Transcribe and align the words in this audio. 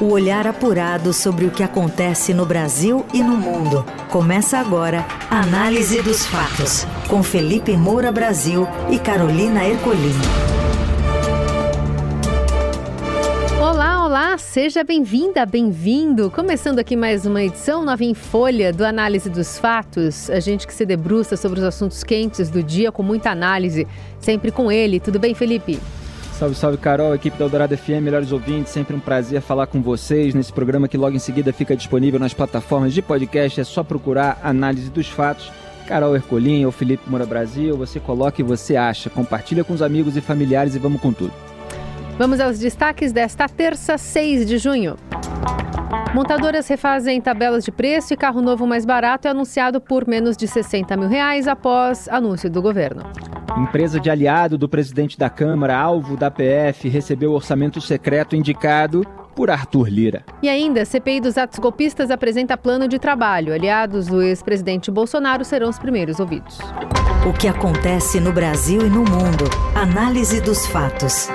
O 0.00 0.12
olhar 0.12 0.46
apurado 0.46 1.12
sobre 1.12 1.44
o 1.44 1.50
que 1.50 1.62
acontece 1.62 2.32
no 2.32 2.46
Brasil 2.46 3.04
e 3.12 3.22
no 3.22 3.36
mundo. 3.36 3.84
Começa 4.08 4.56
agora 4.56 5.04
a 5.30 5.42
Análise 5.42 6.00
dos 6.00 6.24
Fatos, 6.24 6.86
com 7.06 7.22
Felipe 7.22 7.76
Moura 7.76 8.10
Brasil 8.10 8.66
e 8.90 8.98
Carolina 8.98 9.62
Ercolim. 9.62 10.14
Olá, 13.60 14.06
olá, 14.06 14.38
seja 14.38 14.82
bem-vinda, 14.82 15.44
bem-vindo. 15.44 16.30
Começando 16.30 16.78
aqui 16.78 16.96
mais 16.96 17.26
uma 17.26 17.42
edição 17.42 17.84
nova 17.84 18.02
em 18.02 18.14
folha 18.14 18.72
do 18.72 18.86
Análise 18.86 19.28
dos 19.28 19.58
Fatos. 19.58 20.30
A 20.30 20.40
gente 20.40 20.66
que 20.66 20.72
se 20.72 20.86
debruça 20.86 21.36
sobre 21.36 21.58
os 21.58 21.64
assuntos 21.66 22.02
quentes 22.02 22.48
do 22.48 22.62
dia 22.62 22.90
com 22.90 23.02
muita 23.02 23.30
análise, 23.30 23.86
sempre 24.18 24.50
com 24.50 24.72
ele. 24.72 24.98
Tudo 24.98 25.18
bem, 25.18 25.34
Felipe? 25.34 25.78
Salve, 26.40 26.54
salve, 26.54 26.78
Carol, 26.78 27.14
equipe 27.14 27.36
da 27.36 27.44
Eldorado 27.44 27.76
FM, 27.76 28.00
melhores 28.00 28.32
ouvintes, 28.32 28.72
sempre 28.72 28.96
um 28.96 28.98
prazer 28.98 29.42
falar 29.42 29.66
com 29.66 29.82
vocês 29.82 30.32
nesse 30.32 30.50
programa 30.50 30.88
que 30.88 30.96
logo 30.96 31.14
em 31.14 31.18
seguida 31.18 31.52
fica 31.52 31.76
disponível 31.76 32.18
nas 32.18 32.32
plataformas 32.32 32.94
de 32.94 33.02
podcast, 33.02 33.60
é 33.60 33.64
só 33.64 33.84
procurar 33.84 34.40
Análise 34.42 34.88
dos 34.88 35.06
Fatos. 35.06 35.52
Carol 35.86 36.16
Ercolim 36.16 36.64
ou 36.64 36.72
Felipe 36.72 37.10
Moura 37.10 37.26
Brasil, 37.26 37.76
você 37.76 38.00
coloca 38.00 38.40
e 38.40 38.42
você 38.42 38.74
acha, 38.74 39.10
compartilha 39.10 39.62
com 39.62 39.74
os 39.74 39.82
amigos 39.82 40.16
e 40.16 40.22
familiares 40.22 40.74
e 40.74 40.78
vamos 40.78 41.02
com 41.02 41.12
tudo. 41.12 41.34
Vamos 42.16 42.40
aos 42.40 42.58
destaques 42.58 43.12
desta 43.12 43.46
terça, 43.46 43.98
6 43.98 44.46
de 44.46 44.56
junho. 44.56 44.96
Montadoras 46.14 46.66
refazem 46.68 47.20
tabelas 47.20 47.66
de 47.66 47.70
preço 47.70 48.14
e 48.14 48.16
carro 48.16 48.40
novo 48.40 48.66
mais 48.66 48.86
barato 48.86 49.28
é 49.28 49.30
anunciado 49.30 49.78
por 49.78 50.08
menos 50.08 50.38
de 50.38 50.48
60 50.48 50.96
mil 50.96 51.08
reais 51.10 51.46
após 51.46 52.08
anúncio 52.08 52.48
do 52.48 52.62
governo. 52.62 53.02
Empresa 53.56 53.98
de 53.98 54.10
aliado 54.10 54.56
do 54.56 54.68
presidente 54.68 55.18
da 55.18 55.28
Câmara, 55.28 55.76
alvo 55.76 56.16
da 56.16 56.30
PF, 56.30 56.88
recebeu 56.88 57.32
orçamento 57.32 57.80
secreto 57.80 58.36
indicado 58.36 59.04
por 59.34 59.50
Arthur 59.50 59.88
Lira. 59.88 60.24
E 60.42 60.48
ainda, 60.48 60.84
CPI 60.84 61.20
dos 61.20 61.38
atos 61.38 61.58
golpistas 61.58 62.10
apresenta 62.10 62.56
plano 62.56 62.86
de 62.88 62.98
trabalho. 62.98 63.52
Aliados 63.52 64.06
do 64.06 64.22
ex-presidente 64.22 64.90
Bolsonaro 64.90 65.44
serão 65.44 65.68
os 65.68 65.78
primeiros 65.78 66.20
ouvidos. 66.20 66.58
O 67.28 67.32
que 67.32 67.48
acontece 67.48 68.20
no 68.20 68.32
Brasil 68.32 68.80
e 68.82 68.90
no 68.90 69.00
mundo. 69.00 69.44
Análise 69.74 70.40
dos 70.40 70.66
fatos. 70.66 71.28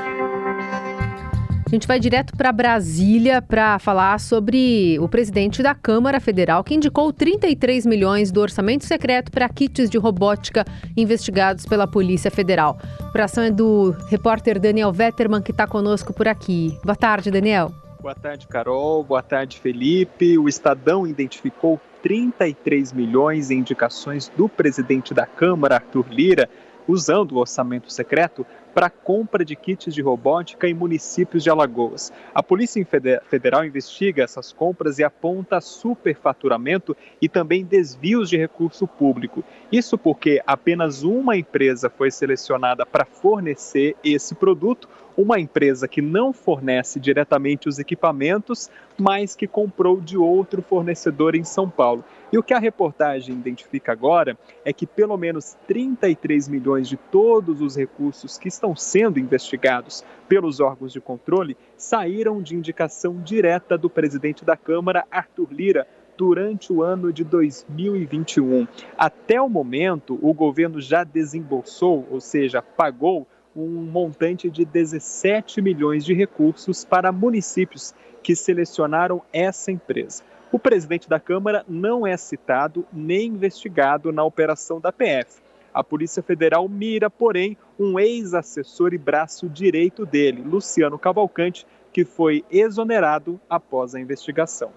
A 1.66 1.70
gente 1.70 1.88
vai 1.88 2.00
direto 2.00 2.38
para 2.38 2.52
Brasília 2.52 3.42
para 3.42 3.80
falar 3.80 4.20
sobre 4.20 5.00
o 5.00 5.10
presidente 5.10 5.64
da 5.64 5.74
Câmara 5.74 6.20
Federal 6.20 6.64
que 6.64 6.76
indicou 6.76 7.12
33 7.12 7.88
milhões 7.88 8.32
do 8.32 8.40
orçamento 8.40 8.86
secreto 8.86 9.32
para 9.32 9.50
kits 9.50 9.90
de 9.90 9.98
robótica 9.98 10.64
investigados 10.96 11.66
pela 11.66 11.88
Polícia 11.88 12.30
Federal. 12.30 12.78
A 13.14 13.24
ação 13.24 13.44
é 13.44 13.50
do 13.50 13.96
repórter 14.10 14.60
Daniel 14.60 14.94
Vetterman 14.94 15.42
que 15.42 15.50
está 15.50 15.66
conosco 15.66 16.14
por 16.14 16.28
aqui. 16.28 16.78
Boa 16.84 16.96
tarde, 16.96 17.32
Daniel. 17.32 17.72
Boa 18.00 18.14
tarde, 18.14 18.46
Carol. 18.46 19.04
Boa 19.04 19.24
tarde, 19.24 19.60
Felipe. 19.60 20.38
O 20.38 20.48
Estadão 20.48 21.08
identificou 21.08 21.82
33 22.04 22.94
milhões 22.94 23.50
em 23.50 23.58
indicações 23.58 24.32
do 24.38 24.48
presidente 24.48 25.16
da 25.16 25.26
Câmara, 25.26 25.78
Arthur 25.78 26.06
Lira, 26.12 26.48
usando 26.88 27.32
o 27.32 27.38
orçamento 27.40 27.92
secreto 27.92 28.46
para 28.76 28.90
compra 28.90 29.46
de 29.46 29.56
kits 29.56 29.94
de 29.94 30.02
robótica 30.02 30.68
em 30.68 30.74
municípios 30.74 31.42
de 31.42 31.50
Alagoas. 31.50 32.12
A 32.34 32.44
Polícia 32.44 32.86
Federal 33.24 33.64
investiga 33.64 34.22
essas 34.22 34.52
compras 34.52 35.00
e 35.00 35.04
aponta 35.04 35.62
superfaturamento 35.62 36.96
e 37.22 37.30
também 37.30 37.64
desvios 37.64 38.30
de 38.30 38.36
recurso 38.36 38.86
público. 38.86 39.46
Isso 39.72 39.98
porque 39.98 40.44
apenas 40.46 41.04
uma 41.04 41.38
empresa 41.38 41.90
foi 41.90 42.12
selecionada 42.12 42.86
para 42.86 43.06
fornecer 43.06 43.96
esse 44.04 44.36
produto, 44.36 44.90
uma 45.16 45.40
empresa 45.40 45.88
que 45.88 46.02
não 46.02 46.34
fornece 46.34 47.00
diretamente 47.00 47.70
os 47.70 47.80
equipamentos, 47.80 48.70
mas 48.98 49.38
que 49.38 49.48
comprou 49.48 50.02
de 50.02 50.18
outro 50.18 50.62
fornecedor 50.62 51.34
em 51.34 51.46
São 51.46 51.70
Paulo. 51.70 52.04
E 52.36 52.38
o 52.38 52.44
que 52.44 52.54
a 52.54 52.60
reportagem 52.60 53.34
identifica 53.34 53.94
agora 53.94 54.38
é 54.66 54.74
que 54.74 54.86
pelo 54.86 55.16
menos 55.16 55.56
33 55.70 56.50
milhões 56.50 56.90
de 56.90 56.98
todos 56.98 57.62
os 57.62 57.78
recursos 57.78 58.38
que 58.38 58.50
estão 58.50 58.76
sendo 58.76 59.18
investigados 59.18 60.04
pelos 60.28 60.60
órgãos 60.60 60.92
de 60.92 61.00
controle 61.00 61.56
saíram 61.78 62.42
de 62.42 62.54
indicação 62.54 63.22
direta 63.22 63.78
do 63.78 63.90
presidente 63.90 64.44
da 64.44 64.58
Câmara, 64.58 65.06
Arthur 65.10 65.48
Lira, 65.50 65.88
durante 66.18 66.74
o 66.74 66.84
ano 66.84 67.14
de 67.14 67.24
2021. 67.24 68.68
Até 68.98 69.42
o 69.42 69.48
momento, 69.48 70.20
o 70.22 70.34
governo 70.34 70.82
já 70.82 71.06
desembolsou, 71.06 72.06
ou 72.12 72.20
seja, 72.20 72.62
pagou 72.62 73.26
um 73.56 73.66
montante 73.66 74.50
de 74.50 74.66
17 74.66 75.62
milhões 75.62 76.04
de 76.04 76.14
recursos 76.14 76.84
para 76.84 77.14
municípios 77.14 77.96
que 78.22 78.36
selecionaram 78.36 79.22
essa 79.32 79.72
empresa. 79.72 80.35
O 80.56 80.58
presidente 80.58 81.10
da 81.10 81.20
Câmara 81.20 81.66
não 81.68 82.08
é 82.08 82.16
citado 82.16 82.86
nem 82.94 83.28
investigado 83.28 84.10
na 84.14 84.24
operação 84.24 84.80
da 84.80 84.90
PF. 84.90 85.42
A 85.74 85.84
Polícia 85.84 86.24
Federal 86.24 86.70
mira, 86.70 87.10
porém, 87.10 87.58
um 87.78 88.00
ex-assessor 88.00 88.94
e 88.94 88.98
braço 88.98 89.50
direito 89.50 90.06
dele, 90.06 90.42
Luciano 90.42 90.98
Cavalcante, 90.98 91.68
que 91.92 92.06
foi 92.06 92.46
exonerado 92.50 93.38
após 93.50 93.96
a 93.96 94.00
investigação. 94.00 94.72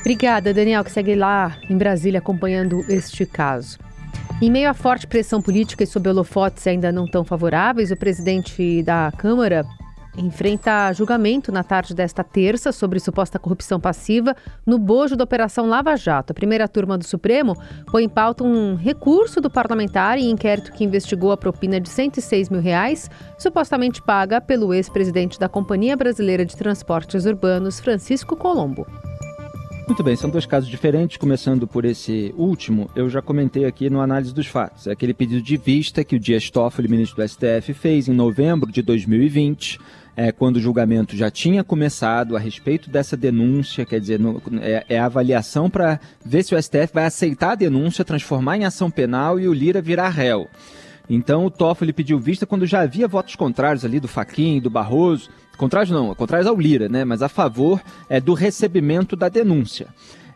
Obrigada, 0.00 0.54
Daniel, 0.54 0.82
que 0.82 0.90
segue 0.90 1.14
lá 1.14 1.58
em 1.68 1.76
Brasília 1.76 2.18
acompanhando 2.18 2.80
este 2.88 3.26
caso. 3.26 3.78
Em 4.40 4.50
meio 4.50 4.70
à 4.70 4.72
forte 4.72 5.06
pressão 5.06 5.42
política 5.42 5.84
e 5.84 5.86
sob 5.86 6.08
holofotes 6.08 6.66
ainda 6.66 6.90
não 6.90 7.06
tão 7.06 7.22
favoráveis, 7.22 7.90
o 7.90 7.96
presidente 7.98 8.82
da 8.82 9.12
Câmara, 9.18 9.66
enfrenta 10.16 10.92
julgamento 10.92 11.50
na 11.50 11.62
tarde 11.62 11.94
desta 11.94 12.22
terça 12.22 12.72
sobre 12.72 13.00
suposta 13.00 13.38
corrupção 13.38 13.80
passiva 13.80 14.36
no 14.66 14.78
bojo 14.78 15.16
da 15.16 15.24
Operação 15.24 15.66
Lava 15.66 15.96
Jato. 15.96 16.32
A 16.32 16.34
primeira 16.34 16.68
turma 16.68 16.98
do 16.98 17.04
Supremo 17.04 17.56
põe 17.90 18.04
em 18.04 18.08
pauta 18.08 18.44
um 18.44 18.74
recurso 18.74 19.40
do 19.40 19.50
parlamentar 19.50 20.18
em 20.18 20.30
inquérito 20.30 20.72
que 20.72 20.84
investigou 20.84 21.32
a 21.32 21.36
propina 21.36 21.80
de 21.80 21.88
106 21.88 22.50
mil 22.50 22.60
reais, 22.60 23.10
supostamente 23.38 24.02
paga 24.02 24.40
pelo 24.40 24.74
ex-presidente 24.74 25.38
da 25.38 25.48
Companhia 25.48 25.96
Brasileira 25.96 26.44
de 26.44 26.56
Transportes 26.56 27.24
Urbanos, 27.24 27.80
Francisco 27.80 28.36
Colombo. 28.36 28.86
Muito 29.86 30.04
bem, 30.04 30.14
são 30.14 30.30
dois 30.30 30.46
casos 30.46 30.70
diferentes, 30.70 31.16
começando 31.16 31.66
por 31.66 31.84
esse 31.84 32.32
último, 32.36 32.88
eu 32.94 33.10
já 33.10 33.20
comentei 33.20 33.64
aqui 33.64 33.90
no 33.90 34.00
análise 34.00 34.32
dos 34.32 34.46
fatos. 34.46 34.86
É 34.86 34.92
aquele 34.92 35.12
pedido 35.12 35.42
de 35.42 35.56
vista 35.56 36.04
que 36.04 36.14
o 36.14 36.20
Dias 36.20 36.48
Toffoli, 36.50 36.88
ministro 36.88 37.16
do 37.16 37.28
STF, 37.28 37.74
fez 37.74 38.08
em 38.08 38.12
novembro 38.12 38.70
de 38.70 38.80
2020 38.80 39.80
é, 40.16 40.30
quando 40.30 40.56
o 40.56 40.60
julgamento 40.60 41.16
já 41.16 41.30
tinha 41.30 41.64
começado 41.64 42.36
a 42.36 42.38
respeito 42.38 42.90
dessa 42.90 43.16
denúncia, 43.16 43.84
quer 43.84 44.00
dizer, 44.00 44.20
no, 44.20 44.42
é, 44.60 44.84
é, 44.88 44.98
a 44.98 45.06
avaliação 45.06 45.70
para 45.70 45.98
ver 46.24 46.42
se 46.42 46.54
o 46.54 46.62
STF 46.62 46.92
vai 46.92 47.04
aceitar 47.04 47.52
a 47.52 47.56
denúncia, 47.56 48.04
transformar 48.04 48.58
em 48.58 48.64
ação 48.64 48.90
penal 48.90 49.40
e 49.40 49.48
o 49.48 49.52
Lira 49.52 49.80
virar 49.80 50.10
réu. 50.10 50.48
Então 51.08 51.46
o 51.46 51.50
Toffoli 51.50 51.92
pediu 51.92 52.18
vista 52.18 52.46
quando 52.46 52.66
já 52.66 52.80
havia 52.80 53.08
votos 53.08 53.36
contrários 53.36 53.84
ali 53.84 53.98
do 53.98 54.08
Faquin, 54.08 54.60
do 54.60 54.70
Barroso, 54.70 55.30
contrários 55.56 55.90
não, 55.90 56.14
contrários 56.14 56.46
ao 56.46 56.56
Lira, 56.56 56.88
né, 56.88 57.04
mas 57.04 57.22
a 57.22 57.28
favor 57.28 57.80
é, 58.08 58.20
do 58.20 58.34
recebimento 58.34 59.16
da 59.16 59.28
denúncia. 59.28 59.88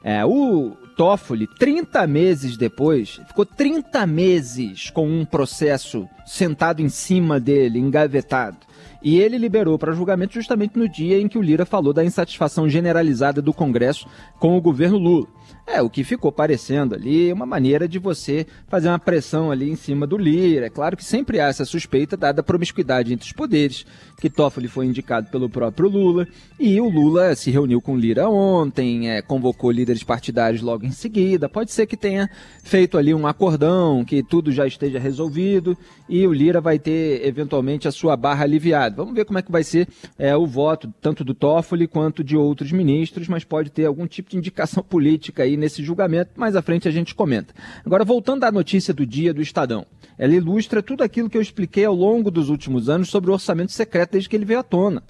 É, 0.09 0.25
o 0.25 0.77
Toffoli, 0.97 1.49
30 1.49 2.06
meses 2.06 2.56
depois, 2.56 3.21
ficou 3.27 3.44
30 3.44 4.06
meses 4.06 4.89
com 4.89 5.05
um 5.05 5.25
processo 5.25 6.09
sentado 6.25 6.81
em 6.81 6.89
cima 6.89 7.41
dele, 7.41 7.81
engavetado. 7.81 8.59
E 9.03 9.19
ele 9.19 9.37
liberou 9.37 9.77
para 9.77 9.93
julgamento 9.93 10.34
justamente 10.34 10.78
no 10.78 10.89
dia 10.89 11.21
em 11.21 11.27
que 11.27 11.37
o 11.37 11.43
Lira 11.43 11.66
falou 11.66 11.93
da 11.93 12.05
insatisfação 12.05 12.69
generalizada 12.69 13.43
do 13.43 13.53
Congresso 13.53 14.06
com 14.39 14.56
o 14.56 14.61
governo 14.61 14.97
Lula. 14.97 15.27
É, 15.66 15.82
o 15.82 15.91
que 15.91 16.04
ficou 16.04 16.31
parecendo 16.31 16.94
ali 16.94 17.32
uma 17.32 17.44
maneira 17.44 17.88
de 17.88 17.99
você 17.99 18.47
fazer 18.69 18.88
uma 18.88 19.00
pressão 19.00 19.50
ali 19.50 19.69
em 19.69 19.75
cima 19.75 20.06
do 20.06 20.16
Lira. 20.16 20.66
É 20.66 20.71
claro 20.71 20.97
que 20.97 21.04
sempre 21.04 21.41
há 21.41 21.49
essa 21.49 21.65
suspeita, 21.65 22.16
dada 22.16 22.41
a 22.41 22.44
promiscuidade 22.44 23.12
entre 23.12 23.27
os 23.27 23.32
poderes, 23.32 23.84
que 24.21 24.31
Toffoli 24.31 24.69
foi 24.69 24.87
indicado 24.87 25.28
pelo 25.28 25.50
próprio 25.50 25.88
Lula, 25.88 26.27
e 26.59 26.81
o 26.81 26.88
Lula 26.88 27.34
se 27.34 27.50
reuniu 27.50 27.81
com 27.81 27.97
Lira 27.97 28.28
ontem, 28.28 29.10
é, 29.10 29.21
convocou 29.21 29.72
líderes 29.72 30.04
partidários 30.04 30.63
logo 30.63 30.86
em 30.86 30.92
seguida. 30.92 31.48
Pode 31.48 31.72
ser 31.72 31.86
que 31.86 31.97
tenha 31.97 32.30
feito 32.62 32.97
ali 32.97 33.12
um 33.12 33.27
acordão, 33.27 34.04
que 34.04 34.22
tudo 34.22 34.53
já 34.53 34.69
esteja 34.69 35.01
resolvido, 35.01 35.77
e 36.09 36.24
o 36.27 36.33
Lira 36.33 36.60
vai 36.60 36.78
ter, 36.78 37.27
eventualmente, 37.27 37.89
a 37.89 37.92
sua 37.92 38.16
barra 38.16 38.45
aliviada. 38.45 38.95
Vamos 38.95 39.15
ver 39.15 39.24
como 39.24 39.39
é 39.39 39.42
que 39.42 39.51
vai 39.51 39.65
ser 39.65 39.89
é, 40.16 40.34
o 40.36 40.47
voto, 40.47 40.95
tanto 41.01 41.24
do 41.24 41.34
Toffoli 41.34 41.89
quanto 41.89 42.22
de 42.22 42.36
outros 42.36 42.71
ministros, 42.71 43.27
mas 43.27 43.42
pode 43.42 43.71
ter 43.71 43.84
algum 43.84 44.07
tipo 44.07 44.30
de 44.30 44.36
indicação 44.36 44.83
política 44.89 45.42
aí 45.42 45.56
nesse 45.57 45.83
julgamento. 45.83 46.31
Mais 46.37 46.57
à 46.57 46.63
frente 46.63 46.89
a 46.89 46.91
gente 46.91 47.15
comenta. 47.15 47.55
Agora, 47.85 48.05
voltando 48.05 48.45
à 48.45 48.53
notícia 48.53 48.93
do 48.93 49.07
dia 49.07 49.33
do 49.33 49.43
Estadão. 49.43 49.87
Ela 50.19 50.35
ilustra 50.35 50.83
tudo 50.83 51.03
aquilo 51.03 51.29
que 51.29 51.37
eu 51.37 51.43
expliquei 51.43 51.85
ao 51.85 51.95
longo 51.95 52.31
dos 52.31 52.49
últimos 52.49 52.89
anos 52.89 53.09
sobre 53.09 53.31
o 53.31 53.35
orçamento 53.35 53.73
secreto 53.73 54.13
desde 54.13 54.29
que 54.29 54.37
ele 54.37 54.45
veio 54.45 54.61
à 54.61 54.63
tona. 54.63 55.03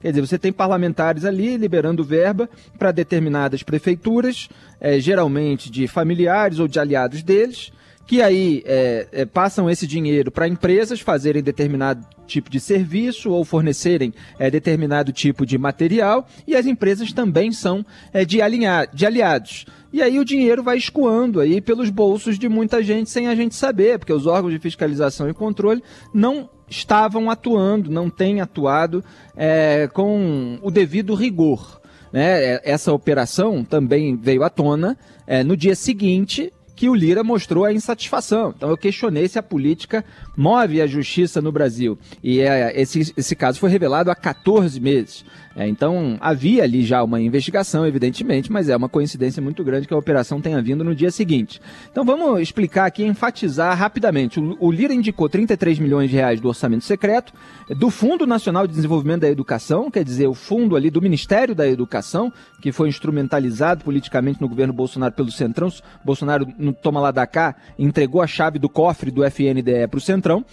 Quer 0.00 0.10
dizer, 0.10 0.20
você 0.20 0.38
tem 0.38 0.52
parlamentares 0.52 1.24
ali 1.24 1.56
liberando 1.56 2.04
verba 2.04 2.48
para 2.78 2.92
determinadas 2.92 3.62
prefeituras, 3.62 4.48
é, 4.80 5.00
geralmente 5.00 5.70
de 5.70 5.88
familiares 5.88 6.60
ou 6.60 6.68
de 6.68 6.78
aliados 6.78 7.22
deles, 7.22 7.72
que 8.08 8.22
aí 8.22 8.62
é, 8.64 9.06
é, 9.12 9.24
passam 9.26 9.68
esse 9.68 9.86
dinheiro 9.86 10.32
para 10.32 10.48
empresas 10.48 10.98
fazerem 10.98 11.42
determinado 11.42 12.06
tipo 12.26 12.48
de 12.48 12.58
serviço 12.58 13.30
ou 13.30 13.44
fornecerem 13.44 14.14
é, 14.38 14.50
determinado 14.50 15.12
tipo 15.12 15.44
de 15.44 15.58
material, 15.58 16.26
e 16.46 16.56
as 16.56 16.64
empresas 16.64 17.12
também 17.12 17.52
são 17.52 17.84
é, 18.10 18.24
de, 18.24 18.40
alinha, 18.40 18.86
de 18.86 19.04
aliados. 19.04 19.66
E 19.92 20.00
aí 20.00 20.18
o 20.18 20.24
dinheiro 20.24 20.62
vai 20.62 20.78
escoando 20.78 21.38
aí 21.38 21.60
pelos 21.60 21.90
bolsos 21.90 22.38
de 22.38 22.48
muita 22.48 22.82
gente 22.82 23.10
sem 23.10 23.28
a 23.28 23.34
gente 23.34 23.54
saber, 23.54 23.98
porque 23.98 24.12
os 24.12 24.26
órgãos 24.26 24.54
de 24.54 24.58
fiscalização 24.58 25.28
e 25.28 25.34
controle 25.34 25.82
não 26.12 26.48
estavam 26.66 27.30
atuando, 27.30 27.90
não 27.90 28.08
têm 28.08 28.40
atuado 28.40 29.04
é, 29.36 29.86
com 29.92 30.58
o 30.62 30.70
devido 30.70 31.14
rigor. 31.14 31.78
Né? 32.10 32.54
É, 32.54 32.62
essa 32.64 32.90
operação 32.90 33.62
também 33.62 34.16
veio 34.16 34.42
à 34.42 34.48
tona 34.48 34.96
no 35.44 35.54
dia 35.54 35.74
seguinte 35.74 36.50
que 36.78 36.88
o 36.88 36.94
Lira 36.94 37.24
mostrou 37.24 37.64
a 37.64 37.72
insatisfação. 37.72 38.54
Então 38.56 38.70
eu 38.70 38.76
questionei 38.76 39.26
se 39.26 39.36
a 39.36 39.42
política 39.42 40.04
move 40.36 40.80
a 40.80 40.86
justiça 40.86 41.42
no 41.42 41.50
Brasil. 41.50 41.98
E 42.22 42.38
é, 42.38 42.80
esse, 42.80 43.12
esse 43.16 43.34
caso 43.34 43.58
foi 43.58 43.68
revelado 43.68 44.12
há 44.12 44.14
14 44.14 44.78
meses. 44.78 45.24
É, 45.58 45.66
então, 45.66 46.16
havia 46.20 46.62
ali 46.62 46.84
já 46.84 47.02
uma 47.02 47.20
investigação, 47.20 47.84
evidentemente, 47.84 48.52
mas 48.52 48.68
é 48.68 48.76
uma 48.76 48.88
coincidência 48.88 49.42
muito 49.42 49.64
grande 49.64 49.88
que 49.88 49.92
a 49.92 49.98
operação 49.98 50.40
tenha 50.40 50.62
vindo 50.62 50.84
no 50.84 50.94
dia 50.94 51.10
seguinte. 51.10 51.60
Então, 51.90 52.04
vamos 52.04 52.40
explicar 52.40 52.86
aqui, 52.86 53.02
enfatizar 53.02 53.76
rapidamente. 53.76 54.38
O, 54.38 54.56
o 54.60 54.70
Lira 54.70 54.94
indicou 54.94 55.28
33 55.28 55.80
milhões 55.80 56.10
de 56.10 56.14
reais 56.14 56.40
do 56.40 56.46
orçamento 56.46 56.84
secreto, 56.84 57.32
do 57.70 57.90
Fundo 57.90 58.24
Nacional 58.24 58.68
de 58.68 58.72
Desenvolvimento 58.72 59.22
da 59.22 59.28
Educação, 59.28 59.90
quer 59.90 60.04
dizer, 60.04 60.28
o 60.28 60.34
fundo 60.34 60.76
ali 60.76 60.90
do 60.90 61.02
Ministério 61.02 61.56
da 61.56 61.68
Educação, 61.68 62.32
que 62.62 62.70
foi 62.70 62.88
instrumentalizado 62.88 63.82
politicamente 63.82 64.40
no 64.40 64.48
governo 64.48 64.72
Bolsonaro 64.72 65.12
pelo 65.12 65.32
Centrão. 65.32 65.72
Bolsonaro, 66.04 66.46
no 66.56 66.72
toma 66.72 67.00
lá 67.00 67.10
da 67.10 67.26
cá, 67.26 67.56
entregou 67.76 68.22
a 68.22 68.28
chave 68.28 68.60
do 68.60 68.68
cofre 68.68 69.10
do 69.10 69.24
FNDE 69.24 69.88
para 69.90 69.98
o 69.98 70.00
Centrão. 70.00 70.44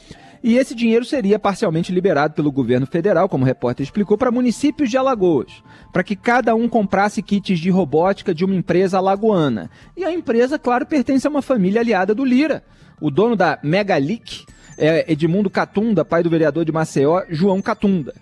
E 0.46 0.60
esse 0.60 0.76
dinheiro 0.76 1.04
seria 1.04 1.40
parcialmente 1.40 1.92
liberado 1.92 2.36
pelo 2.36 2.52
governo 2.52 2.86
federal, 2.86 3.28
como 3.28 3.44
o 3.44 3.48
repórter 3.48 3.84
explicou, 3.84 4.16
para 4.16 4.30
municípios 4.30 4.92
de 4.92 4.96
Alagoas, 4.96 5.64
para 5.92 6.04
que 6.04 6.16
cada 6.16 6.54
um 6.54 6.70
comprasse 6.70 7.24
kits 7.24 7.60
de 7.60 7.72
robótica 7.72 8.32
de 8.32 8.46
uma 8.46 8.54
empresa 8.54 9.00
alagoana. 9.00 9.72
E 9.98 10.06
a 10.06 10.14
empresa, 10.14 10.60
claro, 10.60 10.86
pertence 10.86 11.26
a 11.26 11.32
uma 11.32 11.42
família 11.42 11.82
aliada 11.82 12.14
do 12.14 12.24
Lira. 12.24 12.64
O 13.02 13.10
dono 13.10 13.36
da 13.36 13.58
Megalic 13.64 14.46
é 14.78 15.12
Edmundo 15.12 15.50
Catunda, 15.50 16.06
pai 16.06 16.22
do 16.22 16.30
vereador 16.30 16.64
de 16.64 16.72
Maceió, 16.72 17.24
João 17.28 17.60
Catunda. 17.60 18.14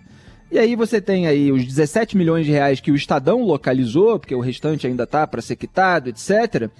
E 0.50 0.58
aí 0.58 0.74
você 0.74 1.02
tem 1.02 1.26
aí 1.26 1.52
os 1.52 1.62
17 1.62 2.16
milhões 2.16 2.46
de 2.46 2.52
reais 2.52 2.80
que 2.80 2.90
o 2.90 2.96
Estadão 2.96 3.42
localizou, 3.42 4.18
porque 4.18 4.34
o 4.34 4.40
restante 4.40 4.86
ainda 4.86 5.04
está 5.04 5.26
para 5.26 5.42
ser 5.42 5.56
quitado, 5.56 6.08
etc. 6.08 6.70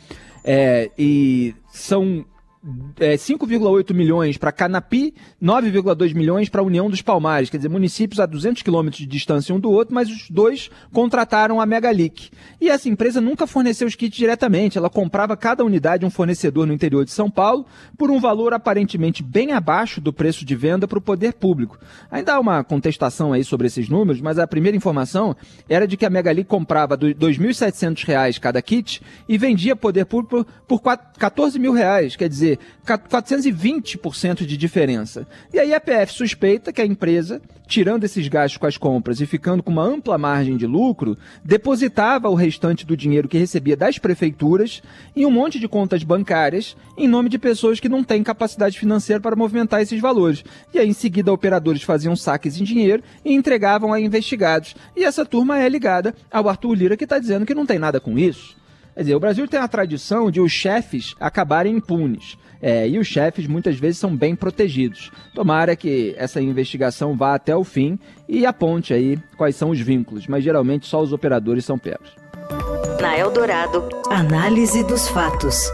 É, 0.43 0.91
e 0.99 1.55
são 1.70 2.25
é, 2.99 3.14
5,8 3.14 3.93
milhões 3.93 4.38
para 4.38 4.50
Canapi, 4.50 5.14
9,2 5.43 6.14
milhões 6.14 6.49
para 6.49 6.62
a 6.62 6.64
União 6.64 6.88
dos 6.88 7.02
Palmares, 7.02 7.50
quer 7.50 7.58
dizer, 7.58 7.69
municípios 7.69 8.20
a 8.20 8.26
200 8.26 8.62
quilômetros 8.62 8.99
de 8.99 9.06
distância 9.06 9.55
um 9.55 9.61
do 9.61 9.70
outro, 9.70 9.94
mas 9.94 10.08
os 10.08 10.31
dois 10.31 10.70
contrataram 10.93 11.61
a 11.61 11.66
Megalic. 11.66 12.31
E 12.61 12.70
essa 12.70 12.88
empresa 12.88 13.20
nunca 13.20 13.46
forneceu 13.46 13.87
os 13.87 13.94
kits 13.94 14.16
diretamente, 14.16 14.78
ela 14.78 14.88
comprava 14.88 15.37
cada 15.37 15.64
unidade 15.64 16.06
um 16.06 16.11
fornecedor 16.11 16.66
no 16.66 16.72
interior 16.72 17.05
de 17.05 17.11
São 17.11 17.31
Paulo 17.31 17.66
por 17.99 18.11
um 18.11 18.19
valor 18.19 18.55
aparentemente 18.55 19.22
bem 19.22 19.52
abaixo 19.52 20.00
do 20.00 20.12
preço 20.12 20.44
de 20.44 20.56
venda 20.56 20.88
para 20.88 20.99
o 20.99 21.02
poder 21.02 21.34
público. 21.34 21.78
Ainda 22.10 22.34
há 22.34 22.40
uma 22.40 22.64
contestação 22.64 23.32
aí 23.32 23.44
sobre 23.44 23.67
esses 23.67 23.88
números, 23.88 24.20
mas 24.20 24.38
a 24.38 24.46
primeira 24.46 24.76
informação 24.76 25.37
era 25.69 25.87
de 25.87 25.96
que 25.96 26.06
a 26.06 26.10
Megalic 26.10 26.49
comprava 26.49 26.94
R$ 26.94 27.14
2.700 27.14 28.38
cada 28.38 28.62
kit 28.62 29.02
e 29.28 29.37
vendia 29.37 29.76
poder 29.76 30.06
público 30.06 30.46
por 30.67 30.81
14 30.81 31.58
mil 31.58 31.72
reais, 31.72 32.17
quer 32.17 32.28
dizer, 32.28 32.53
420% 32.86 34.44
de 34.44 34.56
diferença. 34.56 35.26
E 35.52 35.58
aí 35.58 35.74
a 35.74 35.80
PF 35.80 36.12
suspeita 36.12 36.72
que 36.72 36.80
a 36.80 36.86
empresa, 36.86 37.40
tirando 37.66 38.04
esses 38.04 38.26
gastos 38.28 38.58
com 38.58 38.66
as 38.66 38.76
compras 38.76 39.20
e 39.20 39.26
ficando 39.26 39.62
com 39.62 39.70
uma 39.70 39.84
ampla 39.84 40.18
margem 40.18 40.56
de 40.56 40.66
lucro, 40.66 41.16
depositava 41.44 42.28
o 42.28 42.34
restante 42.34 42.84
do 42.84 42.96
dinheiro 42.96 43.28
que 43.28 43.38
recebia 43.38 43.76
das 43.76 43.98
prefeituras 43.98 44.82
em 45.16 45.24
um 45.24 45.30
monte 45.30 45.58
de 45.58 45.68
contas 45.68 46.02
bancárias 46.02 46.76
em 46.96 47.08
nome 47.08 47.28
de 47.28 47.38
pessoas 47.38 47.80
que 47.80 47.88
não 47.88 48.04
têm 48.04 48.22
capacidade 48.22 48.78
financeira 48.78 49.20
para 49.20 49.36
movimentar 49.36 49.80
esses 49.80 50.00
valores. 50.00 50.44
E 50.72 50.78
aí 50.78 50.88
em 50.88 50.92
seguida 50.92 51.32
operadores 51.32 51.82
faziam 51.82 52.14
saques 52.14 52.60
em 52.60 52.64
dinheiro 52.64 53.02
e 53.24 53.34
entregavam 53.34 53.92
a 53.92 54.00
investigados. 54.00 54.74
E 54.96 55.04
essa 55.04 55.24
turma 55.24 55.58
é 55.58 55.68
ligada 55.68 56.14
ao 56.30 56.48
Arthur 56.48 56.74
Lira 56.74 56.96
que 56.96 57.04
está 57.04 57.18
dizendo 57.18 57.46
que 57.46 57.54
não 57.54 57.66
tem 57.66 57.78
nada 57.78 58.00
com 58.00 58.18
isso. 58.18 58.56
Quer 58.94 59.00
dizer, 59.00 59.14
o 59.16 59.20
Brasil 59.20 59.48
tem 59.48 59.58
a 59.58 59.66
tradição 59.66 60.30
de 60.30 60.40
os 60.40 60.52
chefes 60.52 61.16
acabarem 61.18 61.76
impunes. 61.76 62.38
É, 62.60 62.88
e 62.88 62.98
os 62.98 63.06
chefes 63.06 63.46
muitas 63.46 63.78
vezes 63.78 63.98
são 63.98 64.16
bem 64.16 64.34
protegidos. 64.34 65.10
Tomara 65.34 65.76
que 65.76 66.14
essa 66.16 66.40
investigação 66.40 67.16
vá 67.16 67.34
até 67.34 67.54
o 67.54 67.64
fim 67.64 67.98
e 68.28 68.46
aponte 68.46 68.94
aí 68.94 69.18
quais 69.36 69.56
são 69.56 69.70
os 69.70 69.80
vínculos, 69.80 70.26
mas 70.26 70.42
geralmente 70.42 70.86
só 70.86 71.02
os 71.02 71.12
operadores 71.12 71.64
são 71.64 71.78
pegos. 71.78 72.14
Na 73.00 73.18
Eldorado, 73.18 73.88
análise 74.10 74.82
dos 74.84 75.08
fatos. 75.08 75.70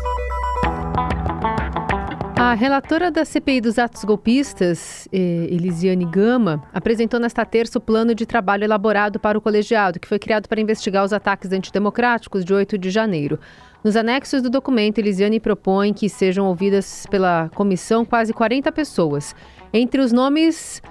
A 2.41 2.55
relatora 2.55 3.11
da 3.11 3.23
CPI 3.23 3.61
dos 3.61 3.79
atos 3.79 4.03
golpistas, 4.03 5.07
eh, 5.13 5.47
Elisiane 5.51 6.07
Gama, 6.07 6.65
apresentou 6.73 7.21
nesta 7.21 7.45
terça 7.45 7.79
o 7.79 7.81
plano 7.81 8.15
de 8.15 8.25
trabalho 8.25 8.65
elaborado 8.65 9.21
para 9.21 9.37
o 9.37 9.41
colegiado, 9.41 10.01
que 10.01 10.09
foi 10.09 10.19
criado 10.19 10.49
para 10.49 10.61
investigar 10.61 11.05
os 11.05 11.13
ataques 11.13 11.53
antidemocráticos 11.53 12.45
de 12.45 12.55
8 12.55 12.79
de 12.79 12.91
janeiro. 12.91 13.39
Nos 13.83 13.97
anexos 13.97 14.43
do 14.43 14.51
documento, 14.51 14.99
Elisiane 14.99 15.41
propõe 15.41 15.95
que 15.95 16.09
sejam 16.09 16.47
ouvidas 16.47 17.07
pela 17.11 17.49
comissão 17.55 18.05
quase 18.05 18.33
40 18.33 18.71
pessoas. 18.73 19.35
Entre 19.73 20.03
os 20.03 20.13
nomes 20.13 20.83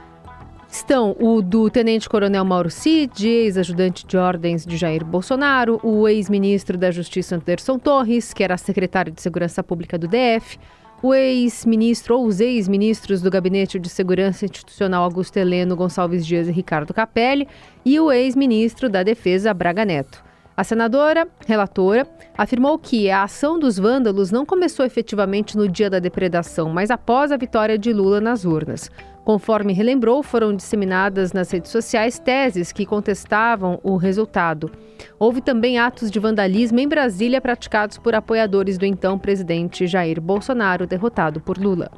estão 0.68 1.16
o 1.20 1.40
do 1.42 1.70
tenente-coronel 1.70 2.44
Mauro 2.44 2.72
Cid, 2.72 3.28
ex-ajudante 3.28 4.08
de 4.08 4.18
ordens 4.18 4.66
de 4.66 4.76
Jair 4.76 5.06
Bolsonaro, 5.06 5.80
o 5.84 6.08
ex-ministro 6.08 6.78
da 6.80 6.90
Justiça 6.90 7.36
Anderson 7.36 7.78
Torres, 7.78 8.34
que 8.34 8.44
era 8.44 8.58
secretário 8.58 9.12
de 9.12 9.22
Segurança 9.22 9.64
Pública 9.64 9.96
do 9.96 10.08
DF, 10.08 10.58
o 11.02 11.14
ex-ministro 11.14 12.18
ou 12.18 12.26
os 12.26 12.40
ex-ministros 12.40 13.22
do 13.22 13.30
Gabinete 13.30 13.78
de 13.78 13.88
Segurança 13.88 14.46
Institucional 14.46 15.04
Augusto 15.04 15.38
Heleno 15.38 15.76
Gonçalves 15.76 16.26
Dias 16.26 16.48
e 16.48 16.52
Ricardo 16.52 16.94
Capelli 16.94 17.48
e 17.86 18.00
o 18.00 18.12
ex-ministro 18.12 18.90
da 18.90 19.04
Defesa 19.04 19.54
Braga 19.54 19.86
Neto. 19.86 20.29
A 20.60 20.64
senadora, 20.66 21.26
relatora, 21.48 22.06
afirmou 22.38 22.78
que 22.78 23.10
a 23.10 23.24
ação 23.24 23.58
dos 23.58 23.80
vândalos 23.80 24.30
não 24.30 24.46
começou 24.46 24.86
efetivamente 24.86 25.56
no 25.56 25.70
dia 25.70 25.90
da 25.90 26.00
depredação, 26.00 26.70
mas 26.70 26.92
após 26.92 27.32
a 27.32 27.38
vitória 27.38 27.78
de 27.78 27.94
Lula 27.94 28.20
nas 28.20 28.44
urnas. 28.44 28.92
Conforme 29.24 29.72
relembrou, 29.72 30.22
foram 30.22 30.54
disseminadas 30.54 31.32
nas 31.32 31.50
redes 31.50 31.72
sociais 31.72 32.20
teses 32.20 32.74
que 32.74 32.86
contestavam 32.86 33.80
o 33.82 33.96
resultado. 33.96 34.70
Houve 35.18 35.40
também 35.40 35.80
atos 35.80 36.12
de 36.12 36.20
vandalismo 36.20 36.78
em 36.78 36.90
Brasília 36.90 37.40
praticados 37.40 37.98
por 37.98 38.14
apoiadores 38.14 38.78
do 38.78 38.84
então 38.84 39.18
presidente 39.18 39.88
Jair 39.88 40.20
Bolsonaro, 40.20 40.86
derrotado 40.86 41.40
por 41.40 41.58
Lula. 41.58 41.90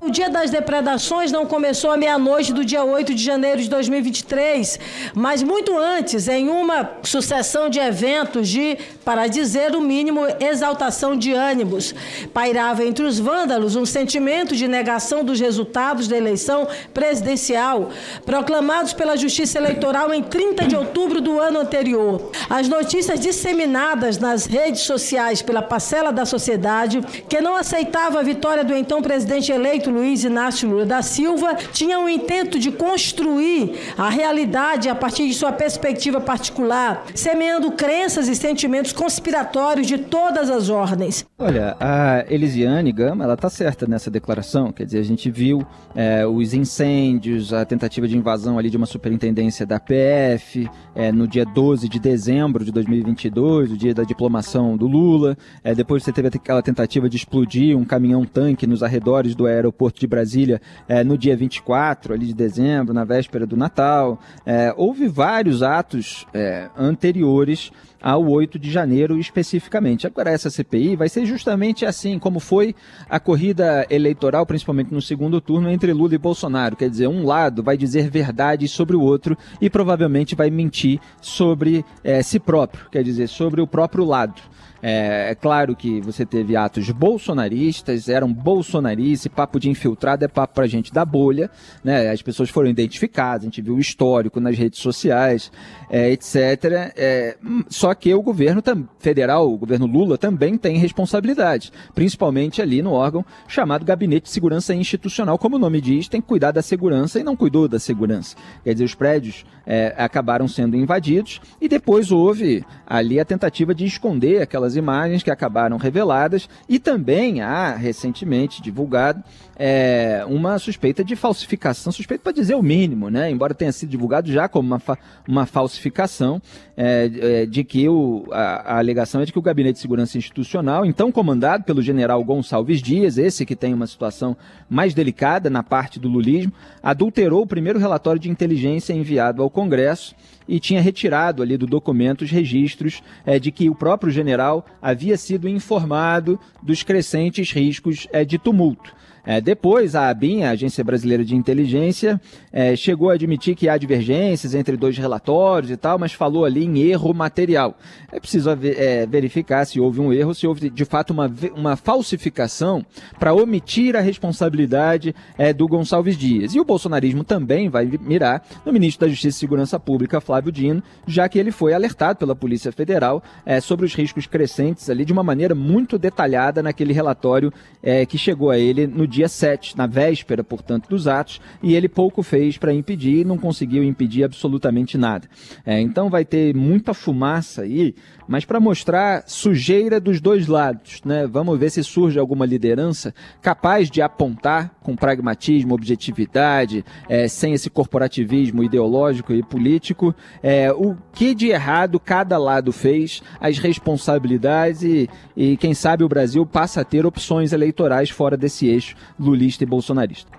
O 0.00 0.10
dia 0.10 0.30
das 0.30 0.52
depredações 0.52 1.32
não 1.32 1.44
começou 1.44 1.90
à 1.90 1.96
meia-noite 1.96 2.52
do 2.52 2.64
dia 2.64 2.84
8 2.84 3.12
de 3.12 3.22
janeiro 3.22 3.60
de 3.60 3.68
2023, 3.68 4.78
mas 5.12 5.42
muito 5.42 5.76
antes, 5.76 6.28
em 6.28 6.48
uma 6.48 6.88
sucessão 7.02 7.68
de 7.68 7.80
eventos 7.80 8.48
de, 8.48 8.78
para 9.04 9.26
dizer 9.26 9.74
o 9.74 9.80
mínimo, 9.80 10.20
exaltação 10.38 11.16
de 11.16 11.32
ânimos. 11.32 11.92
Pairava 12.32 12.84
entre 12.84 13.04
os 13.04 13.18
vândalos 13.18 13.74
um 13.74 13.84
sentimento 13.84 14.54
de 14.54 14.68
negação 14.68 15.24
dos 15.24 15.40
resultados 15.40 16.06
da 16.06 16.16
eleição 16.16 16.68
presidencial, 16.94 17.90
proclamados 18.24 18.92
pela 18.92 19.16
Justiça 19.16 19.58
Eleitoral 19.58 20.14
em 20.14 20.22
30 20.22 20.68
de 20.68 20.76
outubro 20.76 21.20
do 21.20 21.40
ano 21.40 21.58
anterior. 21.58 22.30
As 22.48 22.68
notícias 22.68 23.18
disseminadas 23.18 24.16
nas 24.16 24.46
redes 24.46 24.82
sociais 24.82 25.42
pela 25.42 25.60
parcela 25.60 26.12
da 26.12 26.24
sociedade 26.24 27.00
que 27.28 27.40
não 27.40 27.56
aceitava 27.56 28.20
a 28.20 28.22
vitória 28.22 28.62
do 28.62 28.76
então 28.76 29.02
presidente 29.02 29.50
eleito 29.50 29.87
prefeito 29.88 29.90
Luiz 29.90 30.24
Inácio 30.24 30.68
Lula 30.68 30.86
da 30.86 31.02
Silva 31.02 31.54
tinha 31.72 31.98
o 31.98 32.08
intento 32.08 32.58
de 32.58 32.70
construir 32.70 33.72
a 33.96 34.08
realidade 34.08 34.88
a 34.88 34.94
partir 34.94 35.26
de 35.26 35.34
sua 35.34 35.52
perspectiva 35.52 36.20
particular, 36.20 37.04
semeando 37.14 37.72
crenças 37.72 38.28
e 38.28 38.36
sentimentos 38.36 38.92
conspiratórios 38.92 39.86
de 39.86 39.98
todas 39.98 40.50
as 40.50 40.68
ordens. 40.68 41.26
Olha, 41.38 41.76
a 41.80 42.24
Elisiane 42.28 42.92
Gama, 42.92 43.24
ela 43.24 43.34
está 43.34 43.48
certa 43.48 43.86
nessa 43.86 44.10
declaração, 44.10 44.72
quer 44.72 44.84
dizer, 44.84 44.98
a 44.98 45.04
gente 45.04 45.30
viu 45.30 45.66
é, 45.94 46.26
os 46.26 46.54
incêndios, 46.54 47.52
a 47.52 47.64
tentativa 47.64 48.06
de 48.06 48.16
invasão 48.16 48.58
ali 48.58 48.70
de 48.70 48.76
uma 48.76 48.86
superintendência 48.86 49.66
da 49.66 49.80
PF, 49.80 50.68
é, 50.94 51.10
no 51.10 51.26
dia 51.26 51.44
12 51.44 51.88
de 51.88 51.98
dezembro 51.98 52.64
de 52.64 52.72
2022, 52.72 53.72
o 53.72 53.76
dia 53.76 53.94
da 53.94 54.02
diplomação 54.02 54.76
do 54.76 54.86
Lula, 54.86 55.36
é, 55.64 55.74
depois 55.74 56.02
você 56.02 56.12
teve 56.12 56.28
aquela 56.28 56.62
tentativa 56.62 57.08
de 57.08 57.16
explodir 57.16 57.76
um 57.76 57.84
caminhão-tanque 57.84 58.66
nos 58.66 58.82
arredores 58.82 59.34
do 59.34 59.46
aeroporto 59.46 59.77
aeroporto 59.78 60.00
de 60.00 60.06
Brasília 60.06 60.60
é, 60.88 61.04
no 61.04 61.16
dia 61.16 61.36
24 61.36 62.12
ali 62.12 62.26
de 62.26 62.34
dezembro, 62.34 62.92
na 62.92 63.04
véspera 63.04 63.46
do 63.46 63.56
Natal. 63.56 64.18
É, 64.44 64.74
houve 64.76 65.06
vários 65.06 65.62
atos 65.62 66.26
é, 66.34 66.68
anteriores 66.76 67.70
ao 68.02 68.28
8 68.28 68.58
de 68.58 68.70
janeiro 68.70 69.18
especificamente. 69.18 70.06
Agora, 70.06 70.30
essa 70.30 70.50
CPI 70.50 70.96
vai 70.96 71.08
ser 71.08 71.24
justamente 71.24 71.86
assim 71.86 72.18
como 72.18 72.40
foi 72.40 72.74
a 73.08 73.18
corrida 73.18 73.86
eleitoral, 73.90 74.44
principalmente 74.44 74.92
no 74.92 75.02
segundo 75.02 75.40
turno, 75.40 75.70
entre 75.70 75.92
Lula 75.92 76.14
e 76.14 76.18
Bolsonaro. 76.18 76.76
Quer 76.76 76.90
dizer, 76.90 77.08
um 77.08 77.24
lado 77.24 77.62
vai 77.62 77.76
dizer 77.76 78.10
verdade 78.10 78.68
sobre 78.68 78.96
o 78.96 79.00
outro 79.00 79.36
e 79.60 79.70
provavelmente 79.70 80.34
vai 80.34 80.50
mentir 80.50 81.00
sobre 81.20 81.84
é, 82.02 82.22
si 82.22 82.38
próprio, 82.38 82.88
quer 82.90 83.02
dizer, 83.02 83.28
sobre 83.28 83.60
o 83.60 83.66
próprio 83.66 84.04
lado. 84.04 84.40
É, 84.82 85.30
é, 85.30 85.34
claro 85.34 85.74
que 85.74 86.00
você 86.00 86.24
teve 86.24 86.56
atos 86.56 86.90
bolsonaristas, 86.90 88.08
eram 88.08 88.32
bolsonaristas, 88.32 89.32
papo 89.32 89.58
de 89.58 89.68
infiltrado 89.68 90.24
é 90.24 90.28
papo 90.28 90.54
pra 90.54 90.66
gente 90.66 90.92
da 90.92 91.04
bolha, 91.04 91.50
né? 91.82 92.10
As 92.10 92.22
pessoas 92.22 92.50
foram 92.50 92.68
identificadas, 92.68 93.42
a 93.42 93.44
gente 93.44 93.60
viu 93.60 93.74
o 93.74 93.80
histórico 93.80 94.40
nas 94.40 94.56
redes 94.56 94.80
sociais, 94.80 95.50
é, 95.90 96.10
etc. 96.10 96.92
É, 96.96 97.36
só 97.68 97.92
que 97.94 98.12
o 98.14 98.22
governo 98.22 98.62
federal, 98.98 99.52
o 99.52 99.58
governo 99.58 99.86
Lula, 99.86 100.16
também 100.16 100.56
tem 100.56 100.76
responsabilidade, 100.76 101.72
principalmente 101.94 102.62
ali 102.62 102.82
no 102.82 102.92
órgão 102.92 103.24
chamado 103.46 103.84
Gabinete 103.84 104.24
de 104.24 104.30
Segurança 104.30 104.74
Institucional. 104.74 105.38
Como 105.38 105.56
o 105.56 105.58
nome 105.58 105.80
diz, 105.80 106.08
tem 106.08 106.20
que 106.20 106.28
cuidar 106.28 106.52
da 106.52 106.62
segurança 106.62 107.18
e 107.18 107.24
não 107.24 107.36
cuidou 107.36 107.68
da 107.68 107.78
segurança. 107.78 108.36
Quer 108.62 108.74
dizer, 108.74 108.84
os 108.84 108.94
prédios 108.94 109.44
é, 109.66 109.94
acabaram 109.98 110.48
sendo 110.48 110.76
invadidos 110.76 111.40
e 111.60 111.68
depois 111.68 112.10
houve 112.10 112.64
ali 112.86 113.20
a 113.20 113.24
tentativa 113.24 113.74
de 113.74 113.84
esconder 113.84 114.40
aquelas 114.40 114.67
aquelas 114.68 114.76
imagens 114.76 115.22
que 115.22 115.30
acabaram 115.30 115.76
reveladas 115.76 116.48
e 116.68 116.78
também 116.78 117.40
há 117.40 117.74
recentemente 117.74 118.62
divulgado 118.62 119.22
é, 119.58 120.24
uma 120.28 120.58
suspeita 120.58 121.02
de 121.02 121.16
falsificação, 121.16 121.92
suspeita 121.92 122.22
para 122.22 122.32
dizer 122.32 122.54
o 122.54 122.62
mínimo, 122.62 123.10
né? 123.10 123.28
Embora 123.28 123.52
tenha 123.52 123.72
sido 123.72 123.90
divulgado 123.90 124.30
já 124.30 124.48
como 124.48 124.68
uma, 124.68 124.78
fa 124.78 124.96
uma 125.26 125.46
falsificação, 125.46 126.40
é, 126.76 127.10
é, 127.20 127.46
de 127.46 127.64
que 127.64 127.88
o, 127.88 128.26
a, 128.30 128.74
a, 128.74 128.78
alegação 128.78 129.20
é 129.20 129.24
de 129.24 129.32
que 129.32 129.38
o 129.38 129.42
Gabinete 129.42 129.74
de 129.74 129.80
Segurança 129.80 130.16
Institucional, 130.16 130.86
então 130.86 131.10
comandado 131.10 131.64
pelo 131.64 131.82
general 131.82 132.22
Gonçalves 132.22 132.80
Dias, 132.80 133.18
esse 133.18 133.44
que 133.44 133.56
tem 133.56 133.74
uma 133.74 133.86
situação 133.88 134.36
mais 134.70 134.94
delicada 134.94 135.50
na 135.50 135.64
parte 135.64 135.98
do 135.98 136.08
lulismo, 136.08 136.52
adulterou 136.80 137.42
o 137.42 137.46
primeiro 137.46 137.80
relatório 137.80 138.20
de 138.20 138.30
inteligência 138.30 138.92
enviado 138.92 139.42
ao 139.42 139.50
Congresso 139.50 140.14
e 140.46 140.58
tinha 140.58 140.80
retirado 140.80 141.42
ali 141.42 141.56
do 141.56 141.66
documento 141.66 142.22
os 142.22 142.30
registros 142.30 143.02
é, 143.26 143.38
de 143.38 143.50
que 143.50 143.68
o 143.68 143.74
próprio 143.74 144.10
general 144.10 144.57
havia 144.80 145.16
sido 145.16 145.48
informado 145.48 146.38
dos 146.62 146.82
crescentes 146.82 147.52
riscos 147.52 148.06
é, 148.12 148.24
de 148.24 148.38
tumulto. 148.38 148.94
É, 149.24 149.40
depois, 149.40 149.94
a 149.94 150.08
ABIN, 150.08 150.42
a 150.42 150.50
Agência 150.50 150.82
Brasileira 150.82 151.24
de 151.24 151.34
Inteligência, 151.34 152.20
é, 152.52 152.74
chegou 152.76 153.10
a 153.10 153.14
admitir 153.14 153.54
que 153.54 153.68
há 153.68 153.76
divergências 153.76 154.54
entre 154.54 154.76
dois 154.76 154.96
relatórios 154.96 155.70
e 155.70 155.76
tal, 155.76 155.98
mas 155.98 156.12
falou 156.12 156.44
ali 156.44 156.64
em 156.64 156.78
erro 156.78 157.12
material. 157.12 157.76
É 158.10 158.18
preciso 158.18 158.50
é, 158.50 159.06
verificar 159.06 159.64
se 159.64 159.80
houve 159.80 160.00
um 160.00 160.12
erro, 160.12 160.34
se 160.34 160.46
houve 160.46 160.70
de 160.70 160.84
fato 160.84 161.10
uma, 161.10 161.30
uma 161.54 161.76
falsificação 161.76 162.84
para 163.18 163.34
omitir 163.34 163.96
a 163.96 164.00
responsabilidade 164.00 165.14
é, 165.36 165.52
do 165.52 165.66
Gonçalves 165.66 166.16
Dias. 166.16 166.54
E 166.54 166.60
o 166.60 166.64
bolsonarismo 166.64 167.24
também 167.24 167.68
vai 167.68 167.86
mirar 168.00 168.46
no 168.64 168.72
ministro 168.72 169.06
da 169.06 169.10
Justiça 169.10 169.36
e 169.36 169.40
Segurança 169.40 169.78
Pública, 169.78 170.20
Flávio 170.20 170.52
Dino, 170.52 170.82
já 171.06 171.28
que 171.28 171.38
ele 171.38 171.50
foi 171.50 171.74
alertado 171.74 172.18
pela 172.18 172.34
Polícia 172.34 172.72
Federal 172.72 173.22
é, 173.44 173.60
sobre 173.60 173.84
os 173.84 173.94
riscos 173.94 174.26
crescentes 174.26 174.88
ali 174.88 175.04
de 175.04 175.12
uma 175.12 175.22
maneira 175.22 175.54
muito 175.54 175.98
detalhada 175.98 176.62
naquele 176.62 176.92
relatório 176.92 177.52
é, 177.82 178.04
que 178.06 178.18
chegou 178.18 178.50
a 178.50 178.58
ele 178.58 178.86
no 178.86 179.06
dia 179.08 179.28
7, 179.28 179.76
na 179.76 179.86
véspera, 179.86 180.44
portanto, 180.44 180.88
dos 180.88 181.08
atos, 181.08 181.40
e 181.62 181.74
ele 181.74 181.88
pouco 181.88 182.22
fez 182.22 182.58
para 182.58 182.72
impedir, 182.72 183.24
não 183.24 183.38
conseguiu 183.38 183.82
impedir 183.82 184.24
absolutamente 184.24 184.96
nada. 184.96 185.28
É, 185.64 185.80
então 185.80 186.08
vai 186.08 186.24
ter 186.24 186.54
muita 186.54 186.94
fumaça 186.94 187.62
aí, 187.62 187.94
mas 188.28 188.44
para 188.44 188.60
mostrar 188.60 189.24
sujeira 189.26 189.98
dos 189.98 190.20
dois 190.20 190.46
lados, 190.46 191.00
né? 191.04 191.26
Vamos 191.26 191.58
ver 191.58 191.70
se 191.70 191.82
surge 191.82 192.18
alguma 192.18 192.44
liderança 192.44 193.14
capaz 193.40 193.90
de 193.90 194.02
apontar 194.02 194.76
com 194.82 194.94
pragmatismo, 194.94 195.74
objetividade, 195.74 196.84
é, 197.08 197.26
sem 197.26 197.54
esse 197.54 197.70
corporativismo 197.70 198.62
ideológico 198.62 199.32
e 199.32 199.42
político, 199.42 200.14
é, 200.42 200.70
o 200.72 200.96
que 201.12 201.34
de 201.34 201.48
errado 201.48 201.98
cada 201.98 202.36
lado 202.36 202.72
fez, 202.72 203.22
as 203.40 203.58
responsabilidades 203.58 204.82
e, 204.82 205.08
e 205.36 205.56
quem 205.56 205.74
sabe 205.74 206.04
o 206.04 206.08
Brasil 206.08 206.44
passa 206.44 206.82
a 206.82 206.84
ter 206.84 207.06
opções 207.06 207.52
eleitorais 207.52 208.10
fora 208.10 208.36
desse 208.36 208.66
eixo 208.66 208.96
lulista 209.18 209.64
e 209.64 209.66
bolsonarista. 209.66 210.30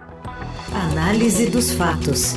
Análise 0.74 1.50
dos 1.50 1.72
fatos. 1.72 2.36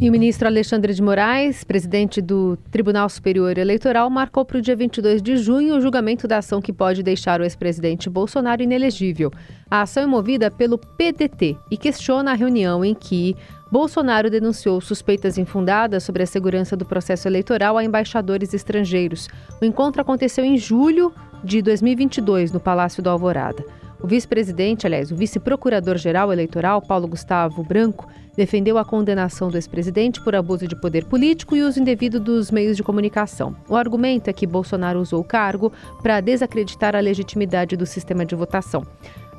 E 0.00 0.08
o 0.08 0.12
ministro 0.12 0.48
Alexandre 0.48 0.94
de 0.94 1.02
Moraes, 1.02 1.62
presidente 1.62 2.22
do 2.22 2.56
Tribunal 2.70 3.06
Superior 3.10 3.58
Eleitoral, 3.58 4.08
marcou 4.08 4.46
para 4.46 4.56
o 4.56 4.62
dia 4.62 4.74
22 4.74 5.20
de 5.20 5.36
junho 5.36 5.76
o 5.76 5.80
julgamento 5.82 6.26
da 6.26 6.38
ação 6.38 6.62
que 6.62 6.72
pode 6.72 7.02
deixar 7.02 7.38
o 7.38 7.44
ex-presidente 7.44 8.08
Bolsonaro 8.08 8.62
inelegível. 8.62 9.30
A 9.70 9.82
ação 9.82 10.02
é 10.02 10.06
movida 10.06 10.50
pelo 10.50 10.78
PDT 10.78 11.54
e 11.70 11.76
questiona 11.76 12.30
a 12.30 12.34
reunião 12.34 12.82
em 12.82 12.94
que 12.94 13.36
Bolsonaro 13.70 14.30
denunciou 14.30 14.80
suspeitas 14.80 15.36
infundadas 15.36 16.02
sobre 16.02 16.22
a 16.22 16.26
segurança 16.26 16.74
do 16.74 16.86
processo 16.86 17.28
eleitoral 17.28 17.76
a 17.76 17.84
embaixadores 17.84 18.54
estrangeiros. 18.54 19.28
O 19.60 19.66
encontro 19.66 20.00
aconteceu 20.00 20.42
em 20.42 20.56
julho 20.56 21.12
de 21.44 21.60
2022 21.60 22.52
no 22.52 22.58
Palácio 22.58 23.02
do 23.02 23.10
Alvorada. 23.10 23.62
O 24.02 24.06
vice-presidente, 24.06 24.86
aliás, 24.86 25.12
o 25.12 25.16
vice-procurador-geral 25.16 26.32
eleitoral, 26.32 26.80
Paulo 26.80 27.06
Gustavo 27.06 27.62
Branco, 27.62 28.08
defendeu 28.34 28.78
a 28.78 28.84
condenação 28.84 29.50
do 29.50 29.58
ex-presidente 29.58 30.22
por 30.22 30.34
abuso 30.34 30.66
de 30.66 30.74
poder 30.74 31.04
político 31.04 31.54
e 31.54 31.62
uso 31.62 31.80
indevido 31.80 32.18
dos 32.18 32.50
meios 32.50 32.76
de 32.76 32.82
comunicação. 32.82 33.54
O 33.68 33.76
argumento 33.76 34.28
é 34.28 34.32
que 34.32 34.46
Bolsonaro 34.46 35.00
usou 35.00 35.20
o 35.20 35.24
cargo 35.24 35.70
para 36.02 36.20
desacreditar 36.20 36.96
a 36.96 37.00
legitimidade 37.00 37.76
do 37.76 37.84
sistema 37.84 38.24
de 38.24 38.34
votação. 38.34 38.86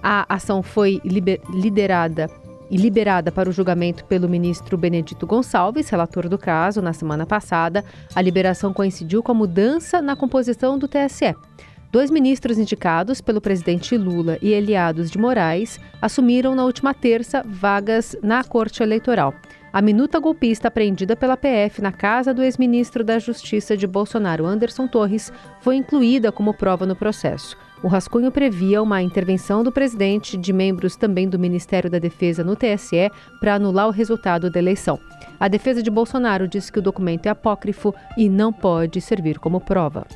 A 0.04 0.26
ação 0.34 0.62
foi 0.62 1.02
liderada 1.04 2.30
e 2.70 2.78
liberada 2.78 3.32
para 3.32 3.50
o 3.50 3.52
julgamento 3.52 4.06
pelo 4.06 4.30
ministro 4.30 4.78
Benedito 4.78 5.28
Gonçalves, 5.28 5.90
relator 5.90 6.30
do 6.30 6.38
caso, 6.38 6.82
na 6.82 6.94
semana 6.94 7.26
passada. 7.26 7.84
A 8.16 8.22
liberação 8.22 8.72
coincidiu 8.72 9.22
com 9.24 9.32
a 9.32 9.36
mudança 9.36 10.02
na 10.02 10.16
composição 10.16 10.78
do 10.78 10.88
TSE. 10.88 11.36
Dois 11.92 12.10
ministros 12.10 12.58
indicados 12.58 13.20
pelo 13.20 13.42
presidente 13.42 13.98
Lula 13.98 14.38
e 14.42 14.54
Eliados 14.54 15.12
de 15.12 15.18
Moraes 15.18 15.78
assumiram 16.02 16.56
na 16.56 16.64
última 16.64 16.94
terça 16.94 17.44
vagas 17.46 18.16
na 18.24 18.46
Corte 18.46 18.82
Eleitoral. 18.82 19.34
A 19.74 19.82
minuta 19.82 20.18
golpista 20.18 20.70
apreendida 20.70 21.18
pela 21.18 21.36
PF 21.36 21.82
na 21.82 21.92
casa 21.92 22.34
do 22.34 22.42
ex-ministro 22.42 23.04
da 23.04 23.20
Justiça 23.20 23.76
de 23.76 23.86
Bolsonaro, 23.86 24.46
Anderson 24.46 24.88
Torres, 24.88 25.34
foi 25.60 25.76
incluída 25.76 26.32
como 26.32 26.54
prova 26.54 26.86
no 26.86 26.96
processo. 26.96 27.58
O 27.84 27.90
rascunho 27.90 28.32
previa 28.32 28.82
uma 28.82 29.02
intervenção 29.02 29.62
do 29.62 29.72
presidente 29.72 30.38
de 30.38 30.54
membros 30.54 30.96
também 30.96 31.28
do 31.28 31.38
Ministério 31.38 31.90
da 31.90 32.00
Defesa 32.00 32.42
no 32.42 32.56
TSE 32.56 33.12
para 33.42 33.56
anular 33.56 33.88
o 33.88 33.92
resultado 33.92 34.50
da 34.50 34.60
eleição. 34.60 34.98
A 35.38 35.50
defesa 35.50 35.84
de 35.84 35.92
Bolsonaro 35.92 36.48
disse 36.48 36.72
que 36.72 36.80
o 36.80 36.82
documento 36.82 37.26
é 37.26 37.30
apócrifo 37.30 37.94
e 38.18 38.30
não 38.30 38.54
pode 38.54 39.02
servir 39.02 39.40
como 39.40 39.60
prova. 39.60 40.08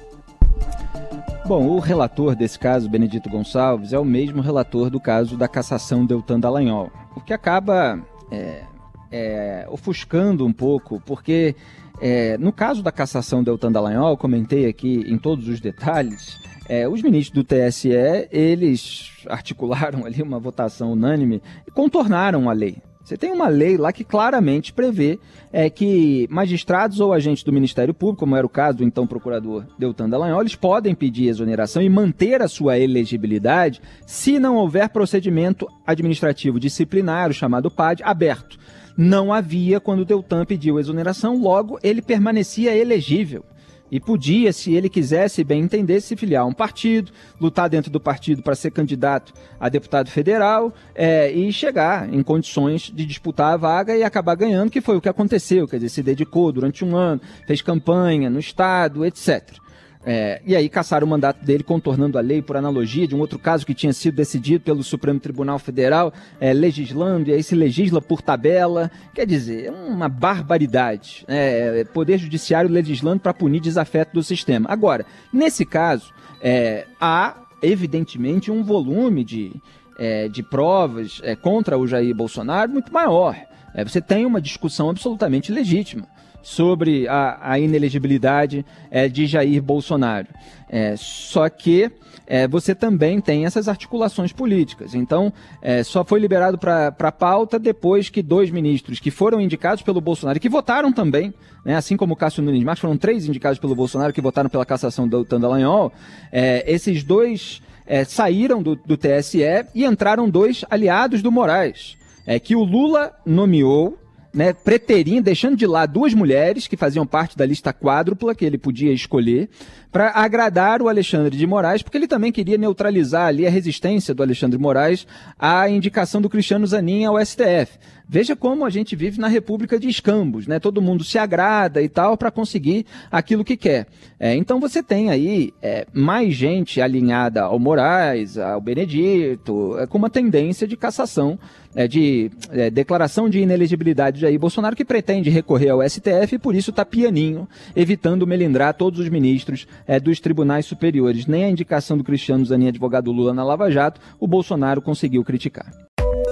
Bom, 1.48 1.68
o 1.68 1.80
relator 1.80 2.36
desse 2.36 2.58
caso, 2.58 2.90
Benedito 2.90 3.30
Gonçalves, 3.30 3.94
é 3.94 4.00
o 4.00 4.04
mesmo 4.04 4.42
relator 4.42 4.90
do 4.90 5.00
caso 5.00 5.38
da 5.38 5.48
cassação 5.48 6.04
Deltan 6.04 6.40
Dallagnol, 6.40 6.92
o 7.16 7.22
que 7.22 7.32
acaba 7.34 8.00
é, 8.32 8.64
é, 9.12 9.68
ofuscando 9.70 10.44
um 10.44 10.52
pouco, 10.52 11.00
porque 11.06 11.56
é, 12.02 12.36
no 12.40 12.52
caso 12.52 12.82
da 12.82 12.92
cassação 12.92 13.44
Deltan 13.44 13.72
Dallagnol, 13.72 14.18
comentei 14.18 14.66
aqui 14.66 15.04
em 15.06 15.20
todos 15.20 15.48
os 15.48 15.62
detalhes, 15.62 16.40
é, 16.68 16.90
os 16.90 17.04
ministros 17.04 17.44
do 17.44 17.44
TSE, 17.44 17.92
eles 18.32 19.24
articularam 19.28 20.04
ali 20.08 20.24
uma 20.24 20.40
votação 20.40 20.94
unânime 20.94 21.44
e 21.68 21.70
contornaram 21.70 22.50
a 22.50 22.54
lei. 22.54 22.82
Você 23.06 23.16
tem 23.16 23.32
uma 23.32 23.48
lei 23.48 23.78
lá 23.78 23.94
que 23.94 24.04
claramente 24.04 24.74
prevê 24.74 25.20
é, 25.54 25.70
que 25.70 26.28
magistrados 26.28 27.00
ou 27.00 27.14
agentes 27.14 27.44
do 27.44 27.54
Ministério 27.54 27.94
Público, 27.94 28.22
como 28.22 28.36
era 28.36 28.44
o 28.44 28.50
caso 28.50 28.80
do 28.80 28.84
então 28.84 29.06
procurador 29.06 29.64
Deltan 29.78 30.10
Dallagnol, 30.10 30.42
eles 30.42 30.56
podem 30.56 30.96
pedir 30.96 31.28
exoneração 31.28 31.84
e 31.84 31.88
manter 31.88 32.42
a 32.42 32.48
sua 32.48 32.80
elegibilidade 32.80 33.80
se 34.08 34.40
não 34.40 34.56
houver 34.56 34.90
procedimento 34.90 35.68
administrativo 35.86 36.60
disciplinar, 36.60 37.30
o 37.30 37.34
chamado 37.34 37.70
PAD, 37.70 38.02
aberto. 38.04 38.58
Não 38.98 39.32
havia 39.32 39.80
quando 39.80 40.04
Deltan 40.04 40.44
pediu 40.44 40.80
exoneração, 40.80 41.40
logo 41.40 41.78
ele 41.84 42.02
permanecia 42.02 42.76
elegível 42.76 43.46
e 43.92 44.00
podia, 44.00 44.51
se 44.51 44.74
ele 44.74 44.89
quisesse 44.89 45.44
bem 45.44 45.62
entender, 45.62 46.01
se 46.01 46.15
filiar 46.15 46.44
a 46.44 46.46
um 46.46 46.54
partido, 46.54 47.12
lutar 47.39 47.70
dentro 47.70 47.92
do 47.92 48.00
partido 48.00 48.42
para 48.42 48.56
ser 48.56 48.72
candidato 48.72 49.34
a 49.60 49.70
deputado 49.70 50.10
federal 50.10 50.74
é, 50.94 51.32
e 51.32 51.51
chegar 51.51 52.12
em 52.12 52.24
condições 52.24 52.92
de 52.94 53.06
disputar 53.06 53.54
a 53.54 53.58
vaga 53.58 53.96
e 53.96 54.04
acabar 54.04 54.36
ganhando, 54.36 54.72
que 54.72 54.82
foi 54.82 54.98
o 54.98 55.01
que 55.01 55.10
aconteceu. 55.10 55.68
Quer 55.68 55.77
dizer, 55.77 55.89
se 55.89 56.04
dedicou 56.04 56.51
durante 56.51 56.84
um 56.84 56.96
ano, 56.96 57.22
fez 57.46 57.62
campanha 57.62 58.30
no 58.30 58.39
Estado, 58.39 59.06
etc. 59.06 59.64
É, 60.06 60.40
e 60.46 60.56
aí 60.56 60.70
caçaram 60.70 61.08
o 61.08 61.10
mandato 61.10 61.44
dele 61.44 61.64
contornando 61.64 62.20
a 62.20 62.22
lei 62.22 62.40
por 62.40 62.56
analogia 62.56 63.08
de 63.08 63.16
um 63.16 63.20
outro 63.20 63.40
caso 63.40 63.66
que 63.66 63.74
tinha 63.74 63.92
sido 63.92 64.16
decidido 64.16 64.64
pelo 64.64 64.84
Supremo 64.84 65.20
Tribunal 65.20 65.58
Federal, 65.58 66.14
é, 66.40 66.54
legislando, 66.54 67.30
e 67.30 67.34
aí 67.34 67.42
se 67.42 67.56
legisla 67.56 68.00
por 68.00 68.22
tabela. 68.22 68.92
Quer 69.16 69.26
dizer, 69.26 69.66
é 69.66 69.72
uma 69.72 70.08
barbaridade. 70.08 71.26
É, 71.28 71.84
poder 71.86 72.20
Judiciário 72.20 72.70
legislando 72.70 73.20
para 73.20 73.34
punir 73.34 73.60
desafeto 73.60 74.14
do 74.14 74.22
sistema. 74.22 74.70
Agora, 74.70 75.06
nesse 75.34 75.66
caso, 75.66 76.14
é, 76.40 76.86
há 77.02 77.38
evidentemente 77.62 78.52
um 78.52 78.64
volume 78.64 79.24
de, 79.24 79.52
é, 79.98 80.28
de 80.28 80.44
provas 80.44 81.20
é, 81.24 81.36
contra 81.36 81.80
o 81.80 81.88
Jair 81.88 82.14
Bolsonaro 82.14 82.72
muito 82.72 82.94
maior. 82.94 83.36
É, 83.74 83.84
você 83.84 84.00
tem 84.00 84.26
uma 84.26 84.40
discussão 84.40 84.90
absolutamente 84.92 85.52
legítima 85.52 86.08
sobre 86.46 87.08
a, 87.08 87.40
a 87.42 87.60
inelegibilidade 87.60 88.64
é, 88.92 89.10
de 89.10 89.25
Jair 89.25 89.64
Bolsonaro. 89.64 90.28
É, 90.70 90.94
só 90.96 91.50
que 91.50 91.92
é, 92.28 92.48
você 92.48 92.75
também 92.75 93.20
tem 93.20 93.48
essas 93.48 93.68
articulações 93.68 94.32
políticas. 94.32 94.94
Então, 94.94 95.34
é, 95.60 95.82
só 95.82 96.06
foi 96.06 96.20
liberado 96.20 96.56
para 96.56 96.94
a 97.00 97.12
pauta 97.12 97.58
depois 97.58 98.10
que 98.10 98.22
dois 98.22 98.52
ministros 98.52 99.00
que 99.00 99.10
foram 99.10 99.42
indicados 99.42 99.82
pelo 99.82 100.00
Bolsonaro 100.00 100.38
e 100.38 100.40
que 100.40 100.48
votaram 100.48 100.94
também, 100.94 101.34
né, 101.66 101.75
assim 101.75 101.98
como 101.98 102.14
o 102.14 102.16
Cássio 102.16 102.44
Nunes 102.44 102.64
Marques, 102.64 102.82
foram 102.82 102.96
três 102.96 103.28
indicados 103.28 103.58
pelo 103.58 103.74
Bolsonaro 103.74 104.14
que 104.14 104.22
votaram 104.22 104.48
pela 104.48 104.68
cassação 104.68 105.08
do 105.08 105.25
Tandalanhol, 105.25 105.92
é, 106.32 106.64
esses 106.72 107.04
dois 107.04 107.60
é, 107.88 108.04
saíram 108.04 108.62
do, 108.62 108.75
do 108.75 108.96
TSE 108.96 109.42
e 109.74 109.84
entraram 109.84 110.30
dois 110.30 110.64
aliados 110.70 111.24
do 111.24 111.32
Moraes, 111.32 111.98
é, 112.24 112.40
que 112.40 112.56
o 112.56 112.64
Lula 112.64 113.14
nomeou 113.25 113.98
né, 114.36 114.51
preterindo, 114.51 115.24
deixando 115.24 115.56
de 115.56 115.65
lado 115.65 115.94
duas 115.94 116.13
mulheres 116.13 116.68
que 116.68 116.75
faziam 116.75 117.08
parte 117.08 117.38
da 117.38 117.46
lista 117.46 117.72
quádrupla 117.72 118.36
que 118.36 118.44
ele 118.44 118.58
podia 118.58 118.92
escolher, 118.92 119.50
para 119.96 120.12
agradar 120.12 120.82
o 120.82 120.89
Alexandre 120.89 121.38
de 121.38 121.48
Moraes, 121.48 121.82
porque 121.82 121.98
ele 121.98 122.08
também 122.08 122.30
queria 122.30 122.58
neutralizar 122.58 123.27
ali 123.27 123.48
a 123.48 123.50
resistência 123.50 124.13
do 124.13 124.22
Alexandre 124.22 124.58
de 124.58 124.62
Moraes 124.62 125.08
à 125.39 125.70
indicação 125.70 126.22
do 126.22 126.30
Cristiano 126.30 126.68
Zanin 126.68 127.06
ao 127.06 127.18
STF. 127.25 127.80
Veja 128.08 128.36
como 128.36 128.65
a 128.65 128.70
gente 128.70 128.96
vive 128.96 129.20
na 129.20 129.27
República 129.27 129.80
de 129.80 129.88
Escambos, 129.88 130.46
né? 130.46 130.60
Todo 130.60 130.82
mundo 130.82 131.04
se 131.04 131.18
agrada 131.18 131.82
e 131.82 131.89
tal 131.89 132.18
para 132.18 132.30
conseguir 132.30 132.86
aquilo 133.10 133.44
que 133.44 133.58
quer. 133.58 133.88
É, 134.20 134.36
então 134.36 134.60
você 134.60 134.84
tem 134.84 135.10
aí 135.10 135.54
é, 135.62 135.88
mais 135.94 136.34
gente 136.36 136.82
alinhada 136.82 137.44
ao 137.44 137.58
Moraes, 137.58 138.38
ao 138.38 138.62
Benedito, 138.62 139.77
é, 139.80 139.88
com 139.88 139.98
uma 139.98 140.10
tendência 140.10 140.68
de 140.68 140.77
cassação, 140.77 141.39
é, 141.75 141.88
de 141.88 142.32
é, 142.51 142.70
declaração 142.70 143.29
de 143.29 143.39
inelegibilidade 143.39 144.15
de 144.15 144.22
Jair 144.22 144.39
Bolsonaro, 144.39 144.75
que 144.75 144.86
pretende 144.86 145.29
recorrer 145.29 145.70
ao 145.70 145.88
STF 145.88 146.36
e 146.36 146.39
por 146.39 146.55
isso 146.55 146.72
está 146.72 146.86
pianinho, 146.86 147.48
evitando 147.75 148.25
melindrar 148.25 148.74
todos 148.74 149.00
os 149.00 149.10
ministros 149.10 149.67
é, 149.86 150.00
dos 150.00 150.20
tribunais 150.20 150.65
superiores. 150.65 151.27
Nem 151.27 151.44
a 151.44 151.50
indicação 151.50 151.98
do 151.98 152.03
Cristiano 152.03 152.46
Zanin, 152.46 152.70
advogado 152.70 153.12
Lula 153.12 153.34
na 153.34 153.44
Lava 153.44 153.70
Jato, 153.70 154.00
o 154.20 154.27
Bolsonaro 154.27 154.82
conseguiu 154.82 155.24
criticar. 155.24 155.72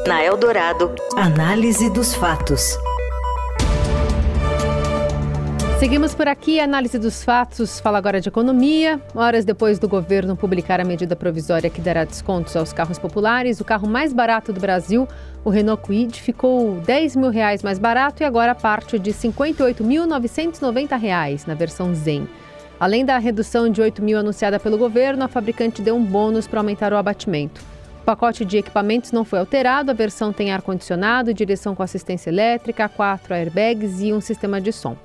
Na 0.07 0.23
Eldorado, 0.23 0.93
análise 1.15 1.89
dos 1.89 2.13
fatos. 2.13 2.77
Seguimos 5.83 6.15
por 6.15 6.29
aqui, 6.29 6.61
análise 6.61 6.97
dos 6.97 7.25
fatos, 7.25 7.81
fala 7.81 7.97
agora 7.97 8.21
de 8.21 8.29
economia. 8.29 9.01
Horas 9.13 9.43
depois 9.43 9.77
do 9.77 9.89
governo 9.89 10.33
publicar 10.33 10.79
a 10.79 10.85
medida 10.85 11.13
provisória 11.13 11.69
que 11.69 11.81
dará 11.81 12.05
descontos 12.05 12.55
aos 12.55 12.71
carros 12.71 12.97
populares, 12.97 13.59
o 13.59 13.65
carro 13.65 13.85
mais 13.85 14.13
barato 14.13 14.53
do 14.53 14.61
Brasil, 14.61 15.05
o 15.43 15.49
Renault 15.49 15.83
Kwid, 15.83 16.21
ficou 16.21 16.79
10 16.85 17.17
mil 17.17 17.29
reais 17.29 17.61
mais 17.61 17.79
barato 17.79 18.23
e 18.23 18.25
agora 18.25 18.55
parte 18.55 18.97
de 18.97 19.11
R$ 19.11 19.17
58.990 19.17 21.47
na 21.47 21.53
versão 21.53 21.93
Zen. 21.93 22.29
Além 22.79 23.03
da 23.03 23.17
redução 23.17 23.67
de 23.67 23.81
8 23.81 24.01
mil 24.01 24.17
anunciada 24.17 24.61
pelo 24.61 24.77
governo, 24.77 25.25
a 25.25 25.27
fabricante 25.27 25.81
deu 25.81 25.97
um 25.97 26.05
bônus 26.05 26.47
para 26.47 26.61
aumentar 26.61 26.93
o 26.93 26.97
abatimento. 26.97 27.59
O 28.01 28.05
pacote 28.05 28.45
de 28.45 28.57
equipamentos 28.57 29.11
não 29.11 29.25
foi 29.25 29.39
alterado, 29.39 29.91
a 29.91 29.93
versão 29.93 30.31
tem 30.31 30.53
ar-condicionado, 30.53 31.33
direção 31.33 31.75
com 31.75 31.83
assistência 31.83 32.29
elétrica, 32.29 32.87
quatro 32.87 33.33
airbags 33.33 33.99
e 33.99 34.13
um 34.13 34.21
sistema 34.21 34.61
de 34.61 34.71
som. 34.71 34.95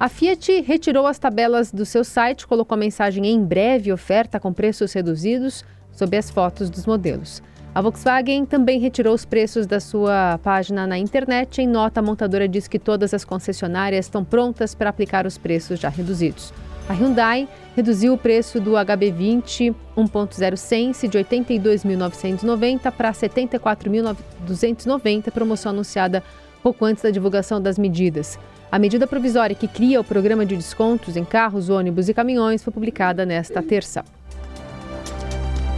A 0.00 0.08
Fiat 0.08 0.62
retirou 0.62 1.06
as 1.06 1.18
tabelas 1.18 1.70
do 1.70 1.84
seu 1.84 2.02
site, 2.02 2.46
colocou 2.46 2.74
a 2.74 2.78
mensagem 2.78 3.26
em 3.26 3.44
breve 3.44 3.92
oferta 3.92 4.40
com 4.40 4.50
preços 4.50 4.94
reduzidos 4.94 5.62
sob 5.92 6.16
as 6.16 6.30
fotos 6.30 6.70
dos 6.70 6.86
modelos. 6.86 7.42
A 7.74 7.82
Volkswagen 7.82 8.46
também 8.46 8.80
retirou 8.80 9.12
os 9.12 9.26
preços 9.26 9.66
da 9.66 9.78
sua 9.78 10.40
página 10.42 10.86
na 10.86 10.96
internet. 10.96 11.60
Em 11.60 11.66
nota, 11.66 12.00
a 12.00 12.02
montadora 12.02 12.48
diz 12.48 12.66
que 12.66 12.78
todas 12.78 13.12
as 13.12 13.26
concessionárias 13.26 14.06
estão 14.06 14.24
prontas 14.24 14.74
para 14.74 14.88
aplicar 14.88 15.26
os 15.26 15.36
preços 15.36 15.78
já 15.78 15.90
reduzidos. 15.90 16.50
A 16.88 16.94
Hyundai 16.94 17.46
reduziu 17.76 18.14
o 18.14 18.18
preço 18.18 18.58
do 18.58 18.70
HB20 18.70 19.74
1.0 19.94 20.56
Sense 20.56 21.06
de 21.08 21.18
82.990 21.18 22.90
para 22.90 23.12
74.290, 23.12 25.30
promoção 25.30 25.72
anunciada 25.72 26.24
pouco 26.62 26.86
antes 26.86 27.02
da 27.02 27.10
divulgação 27.10 27.60
das 27.60 27.78
medidas. 27.78 28.38
A 28.72 28.78
medida 28.78 29.04
provisória 29.04 29.56
que 29.56 29.66
cria 29.66 30.00
o 30.00 30.04
programa 30.04 30.46
de 30.46 30.54
descontos 30.54 31.16
em 31.16 31.24
carros, 31.24 31.68
ônibus 31.68 32.08
e 32.08 32.14
caminhões 32.14 32.62
foi 32.62 32.72
publicada 32.72 33.26
nesta 33.26 33.60
terça. 33.60 34.04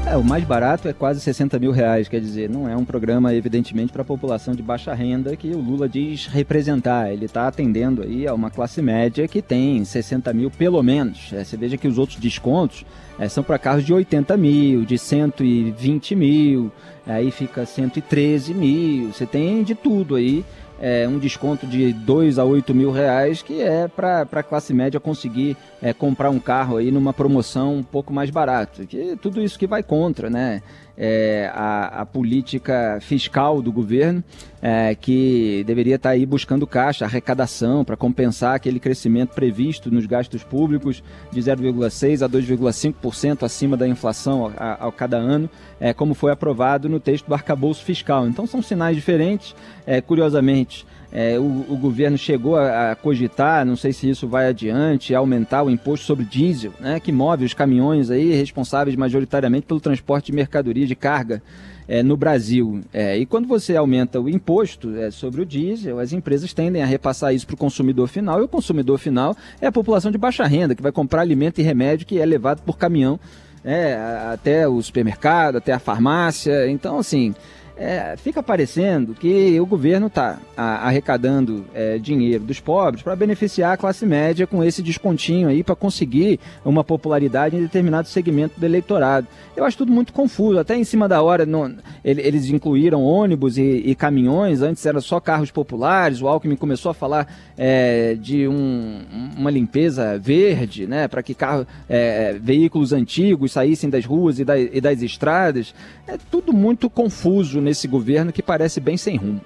É, 0.06 0.14
o 0.14 0.22
mais 0.22 0.44
barato 0.44 0.88
é 0.88 0.92
quase 0.92 1.20
60 1.20 1.58
mil 1.58 1.70
reais, 1.70 2.06
quer 2.06 2.20
dizer, 2.20 2.50
não 2.50 2.68
é 2.68 2.76
um 2.76 2.84
programa, 2.84 3.34
evidentemente, 3.34 3.92
para 3.92 4.02
a 4.02 4.04
população 4.04 4.52
de 4.52 4.62
baixa 4.62 4.92
renda 4.92 5.34
que 5.36 5.52
o 5.52 5.58
Lula 5.58 5.88
diz 5.88 6.26
representar. 6.26 7.10
Ele 7.10 7.24
está 7.24 7.48
atendendo 7.48 8.02
aí 8.02 8.26
a 8.26 8.34
uma 8.34 8.50
classe 8.50 8.82
média 8.82 9.26
que 9.26 9.40
tem 9.40 9.82
60 9.82 10.30
mil 10.34 10.50
pelo 10.50 10.82
menos. 10.82 11.32
É, 11.32 11.42
você 11.42 11.56
veja 11.56 11.78
que 11.78 11.88
os 11.88 11.96
outros 11.96 12.18
descontos 12.18 12.84
é, 13.18 13.26
são 13.26 13.42
para 13.42 13.58
carros 13.58 13.86
de 13.86 13.94
80 13.94 14.36
mil, 14.36 14.84
de 14.84 14.98
120 14.98 16.14
mil, 16.14 16.70
aí 17.06 17.30
fica 17.30 17.64
113 17.64 18.52
mil. 18.52 19.12
Você 19.14 19.24
tem 19.24 19.62
de 19.62 19.74
tudo 19.74 20.16
aí 20.16 20.44
é, 20.82 21.06
um 21.06 21.16
desconto 21.16 21.64
de 21.64 21.92
2 21.92 22.40
a 22.40 22.44
8 22.44 22.74
mil 22.74 22.90
reais, 22.90 23.40
que 23.40 23.62
é 23.62 23.86
para 23.86 24.22
a 24.22 24.42
classe 24.42 24.74
média 24.74 24.98
conseguir 24.98 25.56
é, 25.80 25.92
comprar 25.92 26.28
um 26.28 26.40
carro 26.40 26.76
aí 26.76 26.90
numa 26.90 27.12
promoção 27.12 27.76
um 27.76 27.82
pouco 27.84 28.12
mais 28.12 28.30
barato. 28.30 28.84
Que 28.84 29.16
tudo 29.22 29.40
isso 29.40 29.56
que 29.56 29.66
vai 29.68 29.84
contra, 29.84 30.28
né? 30.28 30.60
É, 30.96 31.50
a, 31.54 32.02
a, 32.02 32.06
política 32.06 32.98
fiscal 33.00 33.62
do 33.62 33.72
governo, 33.72 34.22
é, 34.60 34.94
que 34.94 35.64
deveria 35.66 35.96
estar 35.96 36.10
aí 36.10 36.24
buscando 36.24 36.66
caixa, 36.66 37.04
arrecadação, 37.04 37.84
para 37.84 37.96
compensar 37.96 38.54
aquele 38.54 38.78
crescimento 38.78 39.34
previsto 39.34 39.90
nos 39.90 40.06
gastos 40.06 40.44
públicos 40.44 41.02
de 41.30 41.40
0,6% 41.40 42.22
a 42.22 42.28
2,5% 42.28 43.42
acima 43.42 43.76
da 43.76 43.88
inflação 43.88 44.52
a, 44.56 44.86
a, 44.86 44.92
cada 44.92 45.16
ano, 45.16 45.48
é, 45.80 45.92
como 45.92 46.14
foi 46.14 46.32
aprovado 46.32 46.88
no 46.88 47.00
texto 47.00 47.26
do 47.26 47.34
arcabouço 47.34 47.84
fiscal. 47.84 48.26
Então 48.26 48.46
são 48.46 48.62
sinais 48.62 48.96
diferentes, 48.96 49.54
é, 49.86 50.00
curiosamente. 50.00 50.86
É, 51.12 51.38
o, 51.38 51.66
o, 51.68 51.76
governo 51.76 52.16
chegou 52.16 52.56
a, 52.56 52.92
a, 52.92 52.96
cogitar, 52.96 53.66
não 53.66 53.76
sei 53.76 53.92
se 53.92 54.08
isso 54.08 54.26
vai 54.26 54.48
adiante, 54.48 55.14
aumentar 55.14 55.62
o 55.62 55.70
imposto 55.70 56.06
sobre 56.06 56.24
diesel, 56.24 56.72
né, 56.80 56.98
que 56.98 57.12
move 57.12 57.44
os 57.44 57.52
caminhões 57.52 58.10
aí 58.10 58.32
responsáveis 58.32 58.96
majoritariamente 58.96 59.66
pelo 59.66 59.78
transporte 59.78 60.26
de 60.26 60.32
mercadoria 60.32 60.86
de 60.86 60.96
carga 60.96 61.42
é, 61.86 62.02
no 62.02 62.16
Brasil. 62.16 62.80
É, 62.94 63.18
e 63.18 63.26
quando 63.26 63.46
você 63.46 63.76
aumenta 63.76 64.18
o 64.18 64.26
imposto 64.26 64.96
é, 64.96 65.10
sobre 65.10 65.42
o 65.42 65.46
diesel, 65.46 65.98
as 65.98 66.14
empresas 66.14 66.54
tendem 66.54 66.82
a 66.82 66.86
repassar 66.86 67.34
isso 67.34 67.46
para 67.46 67.54
o 67.54 67.58
consumidor 67.58 68.08
final, 68.08 68.40
e 68.40 68.44
o 68.44 68.48
consumidor 68.48 68.98
final 68.98 69.36
é 69.60 69.66
a 69.66 69.72
população 69.72 70.10
de 70.10 70.16
baixa 70.16 70.46
renda, 70.46 70.74
que 70.74 70.82
vai 70.82 70.92
comprar 70.92 71.20
alimento 71.20 71.60
e 71.60 71.62
remédio 71.62 72.06
que 72.06 72.18
é 72.18 72.24
levado 72.24 72.62
por 72.62 72.78
caminhão 72.78 73.20
é, 73.64 73.94
até 74.32 74.66
o 74.66 74.80
supermercado, 74.82 75.56
até 75.56 75.72
a 75.72 75.78
farmácia. 75.78 76.68
Então, 76.70 76.98
assim, 76.98 77.34
é, 77.76 78.14
fica 78.16 78.42
parecendo 78.42 79.14
que 79.14 79.58
o 79.58 79.66
governo 79.66 80.06
está 80.06 80.38
arrecadando 80.56 81.64
é, 81.74 81.98
dinheiro 81.98 82.44
dos 82.44 82.60
pobres 82.60 83.02
para 83.02 83.16
beneficiar 83.16 83.72
a 83.72 83.76
classe 83.76 84.04
média 84.04 84.46
com 84.46 84.62
esse 84.62 84.82
descontinho 84.82 85.48
aí 85.48 85.62
para 85.62 85.74
conseguir 85.74 86.38
uma 86.64 86.84
popularidade 86.84 87.56
em 87.56 87.62
determinado 87.62 88.08
segmento 88.08 88.60
do 88.60 88.66
eleitorado. 88.66 89.26
Eu 89.56 89.64
acho 89.64 89.78
tudo 89.78 89.92
muito 89.92 90.12
confuso. 90.12 90.58
Até 90.58 90.76
em 90.76 90.84
cima 90.84 91.08
da 91.08 91.22
hora 91.22 91.46
não, 91.46 91.74
eles 92.04 92.48
incluíram 92.50 93.02
ônibus 93.02 93.56
e, 93.56 93.62
e, 93.62 93.94
caminhões, 93.94 94.60
antes 94.60 94.84
era 94.84 95.00
só 95.00 95.18
carros 95.18 95.50
populares. 95.50 96.20
O 96.20 96.28
Alckmin 96.28 96.56
começou 96.56 96.90
a 96.90 96.94
falar 96.94 97.26
é, 97.56 98.14
de 98.14 98.46
um, 98.46 99.00
uma 99.36 99.50
limpeza 99.50 100.18
verde, 100.18 100.86
né, 100.86 101.08
para 101.08 101.22
que 101.22 101.34
carro, 101.34 101.66
é, 101.88 102.36
veículos 102.40 102.92
antigos 102.92 103.52
saíssem 103.52 103.88
das 103.88 104.04
ruas 104.04 104.38
e, 104.38 104.44
da, 104.44 104.58
e 104.58 104.80
das 104.80 105.00
estradas. 105.00 105.74
É 106.06 106.18
tudo 106.30 106.52
muito 106.52 106.90
confuso 106.90 107.61
nesse 107.62 107.88
governo 107.88 108.32
que 108.32 108.42
parece 108.42 108.80
bem 108.80 108.96
sem 108.96 109.16
rumo. 109.16 109.40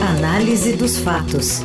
Análise 0.00 0.76
dos 0.76 0.98
fatos. 0.98 1.60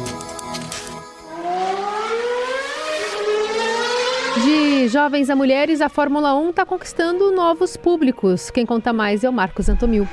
De 4.44 4.88
jovens 4.88 5.30
a 5.30 5.36
mulheres, 5.36 5.80
a 5.80 5.90
Fórmula 5.90 6.36
1 6.36 6.50
está 6.50 6.66
conquistando 6.66 7.32
novos 7.32 7.78
públicos. 7.78 8.50
Quem 8.50 8.66
conta 8.66 8.92
mais 8.92 9.24
é 9.24 9.30
o 9.30 9.34
Marcos 9.34 9.70
Antomil. 9.70 10.08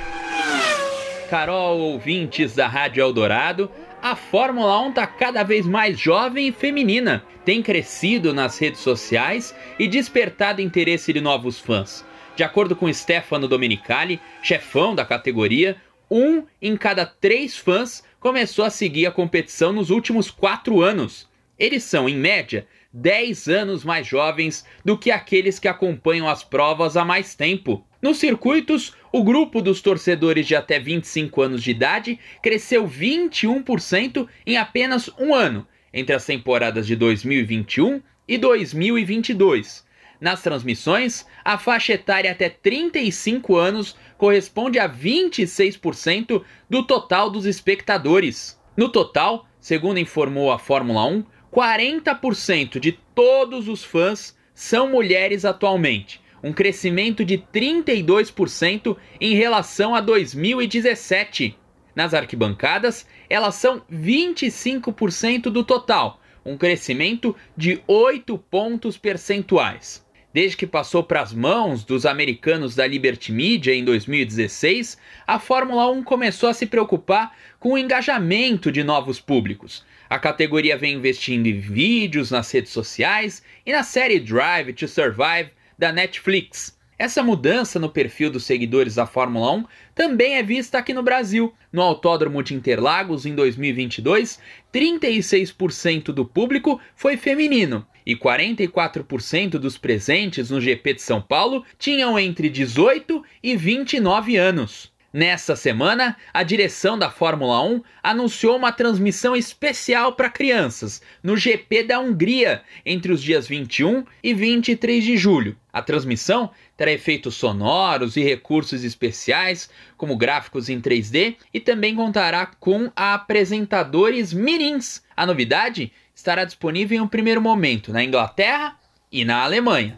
Carol, 1.29 1.79
ouvintes 1.79 2.53
da 2.55 2.67
Rádio 2.67 3.01
Eldorado, 3.01 3.69
a 4.01 4.15
Fórmula 4.15 4.79
1 4.81 4.89
está 4.89 5.07
cada 5.07 5.43
vez 5.43 5.65
mais 5.65 5.99
jovem 5.99 6.47
e 6.47 6.51
feminina, 6.51 7.23
tem 7.45 7.61
crescido 7.61 8.33
nas 8.33 8.57
redes 8.57 8.81
sociais 8.81 9.55
e 9.79 9.87
despertado 9.87 10.61
interesse 10.61 11.13
de 11.13 11.21
novos 11.21 11.59
fãs. 11.59 12.05
De 12.41 12.45
acordo 12.45 12.75
com 12.75 12.91
Stefano 12.91 13.47
Domenicali, 13.47 14.19
chefão 14.41 14.95
da 14.95 15.05
categoria, 15.05 15.77
um 16.09 16.43
em 16.59 16.75
cada 16.75 17.05
três 17.05 17.55
fãs 17.55 18.03
começou 18.19 18.65
a 18.65 18.71
seguir 18.71 19.05
a 19.05 19.11
competição 19.11 19.71
nos 19.71 19.91
últimos 19.91 20.31
quatro 20.31 20.81
anos. 20.81 21.29
Eles 21.59 21.83
são, 21.83 22.09
em 22.09 22.15
média, 22.15 22.65
10 22.91 23.47
anos 23.47 23.83
mais 23.83 24.07
jovens 24.07 24.65
do 24.83 24.97
que 24.97 25.11
aqueles 25.11 25.59
que 25.59 25.67
acompanham 25.67 26.27
as 26.27 26.43
provas 26.43 26.97
há 26.97 27.05
mais 27.05 27.35
tempo. 27.35 27.85
Nos 28.01 28.17
circuitos, 28.17 28.95
o 29.11 29.23
grupo 29.23 29.61
dos 29.61 29.79
torcedores 29.79 30.47
de 30.47 30.55
até 30.55 30.79
25 30.79 31.43
anos 31.43 31.61
de 31.61 31.69
idade 31.69 32.19
cresceu 32.41 32.87
21% 32.87 34.27
em 34.47 34.57
apenas 34.57 35.11
um 35.19 35.35
ano, 35.35 35.67
entre 35.93 36.15
as 36.15 36.25
temporadas 36.25 36.87
de 36.87 36.95
2021 36.95 38.01
e 38.27 38.35
2022. 38.39 39.90
Nas 40.21 40.43
transmissões, 40.43 41.25
a 41.43 41.57
faixa 41.57 41.93
etária 41.93 42.31
até 42.31 42.47
35 42.47 43.55
anos 43.55 43.95
corresponde 44.19 44.77
a 44.77 44.87
26% 44.87 46.43
do 46.69 46.83
total 46.83 47.27
dos 47.27 47.47
espectadores. 47.47 48.61
No 48.77 48.87
total, 48.89 49.47
segundo 49.59 49.99
informou 49.99 50.51
a 50.51 50.59
Fórmula 50.59 51.05
1, 51.05 51.23
40% 51.51 52.79
de 52.79 52.91
todos 53.15 53.67
os 53.67 53.83
fãs 53.83 54.37
são 54.53 54.87
mulheres 54.87 55.43
atualmente, 55.43 56.21
um 56.43 56.53
crescimento 56.53 57.25
de 57.25 57.39
32% 57.39 58.95
em 59.19 59.33
relação 59.33 59.95
a 59.95 60.01
2017. 60.01 61.57
Nas 61.95 62.13
arquibancadas, 62.13 63.07
elas 63.27 63.55
são 63.55 63.81
25% 63.91 65.49
do 65.49 65.63
total, 65.63 66.21
um 66.45 66.55
crescimento 66.55 67.35
de 67.57 67.81
8 67.87 68.37
pontos 68.37 68.99
percentuais. 68.99 70.00
Desde 70.33 70.55
que 70.55 70.65
passou 70.65 71.03
para 71.03 71.21
as 71.21 71.33
mãos 71.33 71.83
dos 71.83 72.05
americanos 72.05 72.73
da 72.73 72.87
Liberty 72.87 73.33
Media 73.33 73.75
em 73.75 73.83
2016, 73.83 74.97
a 75.27 75.37
Fórmula 75.37 75.91
1 75.91 76.03
começou 76.03 76.47
a 76.47 76.53
se 76.53 76.65
preocupar 76.65 77.35
com 77.59 77.73
o 77.73 77.77
engajamento 77.77 78.71
de 78.71 78.81
novos 78.81 79.19
públicos. 79.19 79.85
A 80.09 80.17
categoria 80.17 80.77
vem 80.77 80.95
investindo 80.95 81.47
em 81.47 81.59
vídeos 81.59 82.31
nas 82.31 82.49
redes 82.49 82.71
sociais 82.71 83.43
e 83.65 83.73
na 83.73 83.83
série 83.83 84.21
Drive 84.21 84.71
to 84.71 84.87
Survive 84.87 85.51
da 85.77 85.91
Netflix. 85.91 86.79
Essa 86.97 87.21
mudança 87.21 87.77
no 87.77 87.89
perfil 87.89 88.29
dos 88.29 88.45
seguidores 88.45 88.95
da 88.95 89.05
Fórmula 89.05 89.51
1 89.51 89.65
também 89.93 90.35
é 90.35 90.43
vista 90.43 90.77
aqui 90.77 90.93
no 90.93 91.03
Brasil. 91.03 91.53
No 91.73 91.81
Autódromo 91.81 92.41
de 92.41 92.53
Interlagos, 92.53 93.25
em 93.25 93.35
2022, 93.35 94.39
36% 94.73 96.13
do 96.13 96.23
público 96.23 96.79
foi 96.95 97.17
feminino 97.17 97.85
e 98.11 98.15
44% 98.15 99.51
dos 99.51 99.77
presentes 99.77 100.49
no 100.49 100.59
GP 100.59 100.95
de 100.95 101.01
São 101.01 101.21
Paulo 101.21 101.65
tinham 101.79 102.19
entre 102.19 102.49
18 102.49 103.23
e 103.41 103.55
29 103.55 104.35
anos. 104.35 104.91
Nessa 105.13 105.57
semana, 105.57 106.15
a 106.33 106.41
direção 106.41 106.97
da 106.97 107.09
Fórmula 107.09 107.61
1 107.61 107.83
anunciou 108.01 108.55
uma 108.55 108.71
transmissão 108.71 109.35
especial 109.35 110.13
para 110.13 110.29
crianças 110.29 111.01
no 111.21 111.35
GP 111.35 111.83
da 111.83 111.99
Hungria 111.99 112.61
entre 112.85 113.11
os 113.11 113.21
dias 113.21 113.45
21 113.45 114.05
e 114.23 114.33
23 114.33 115.03
de 115.03 115.17
julho. 115.17 115.57
A 115.73 115.81
transmissão 115.81 116.49
terá 116.77 116.93
efeitos 116.93 117.35
sonoros 117.35 118.15
e 118.15 118.21
recursos 118.21 118.85
especiais, 118.85 119.69
como 119.97 120.15
gráficos 120.15 120.69
em 120.69 120.79
3D, 120.79 121.35
e 121.53 121.59
também 121.59 121.93
contará 121.93 122.45
com 122.45 122.89
apresentadores 122.95 124.31
mirins. 124.31 125.01
A 125.15 125.25
novidade 125.25 125.91
estará 126.21 126.45
disponível 126.45 126.97
em 126.97 127.01
um 127.01 127.07
primeiro 127.07 127.41
momento 127.41 127.91
na 127.91 128.03
Inglaterra 128.03 128.75
e 129.11 129.25
na 129.25 129.43
Alemanha. 129.43 129.97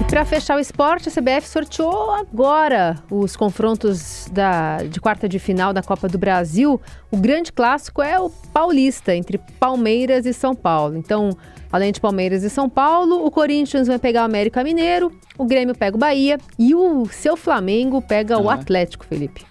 E 0.00 0.04
para 0.04 0.24
fechar 0.24 0.56
o 0.56 0.60
esporte, 0.60 1.08
a 1.08 1.12
CBF 1.12 1.48
sorteou 1.48 2.10
agora 2.12 2.96
os 3.10 3.36
confrontos 3.36 4.28
da, 4.30 4.78
de 4.78 5.00
quarta 5.00 5.28
de 5.28 5.38
final 5.38 5.72
da 5.72 5.82
Copa 5.82 6.08
do 6.08 6.18
Brasil. 6.18 6.80
O 7.10 7.16
grande 7.16 7.52
clássico 7.52 8.02
é 8.02 8.18
o 8.18 8.28
paulista, 8.52 9.14
entre 9.14 9.38
Palmeiras 9.58 10.26
e 10.26 10.32
São 10.32 10.54
Paulo. 10.54 10.96
Então, 10.96 11.30
além 11.70 11.92
de 11.92 12.00
Palmeiras 12.00 12.42
e 12.42 12.50
São 12.50 12.68
Paulo, 12.68 13.24
o 13.24 13.30
Corinthians 13.30 13.86
vai 13.86 13.98
pegar 13.98 14.22
o 14.22 14.24
América 14.24 14.64
Mineiro, 14.64 15.12
o 15.38 15.44
Grêmio 15.44 15.76
pega 15.76 15.96
o 15.96 16.00
Bahia 16.00 16.38
e 16.58 16.74
o 16.74 17.06
seu 17.06 17.36
Flamengo 17.36 18.02
pega 18.02 18.34
ah. 18.34 18.40
o 18.40 18.50
Atlético, 18.50 19.04
Felipe. 19.06 19.46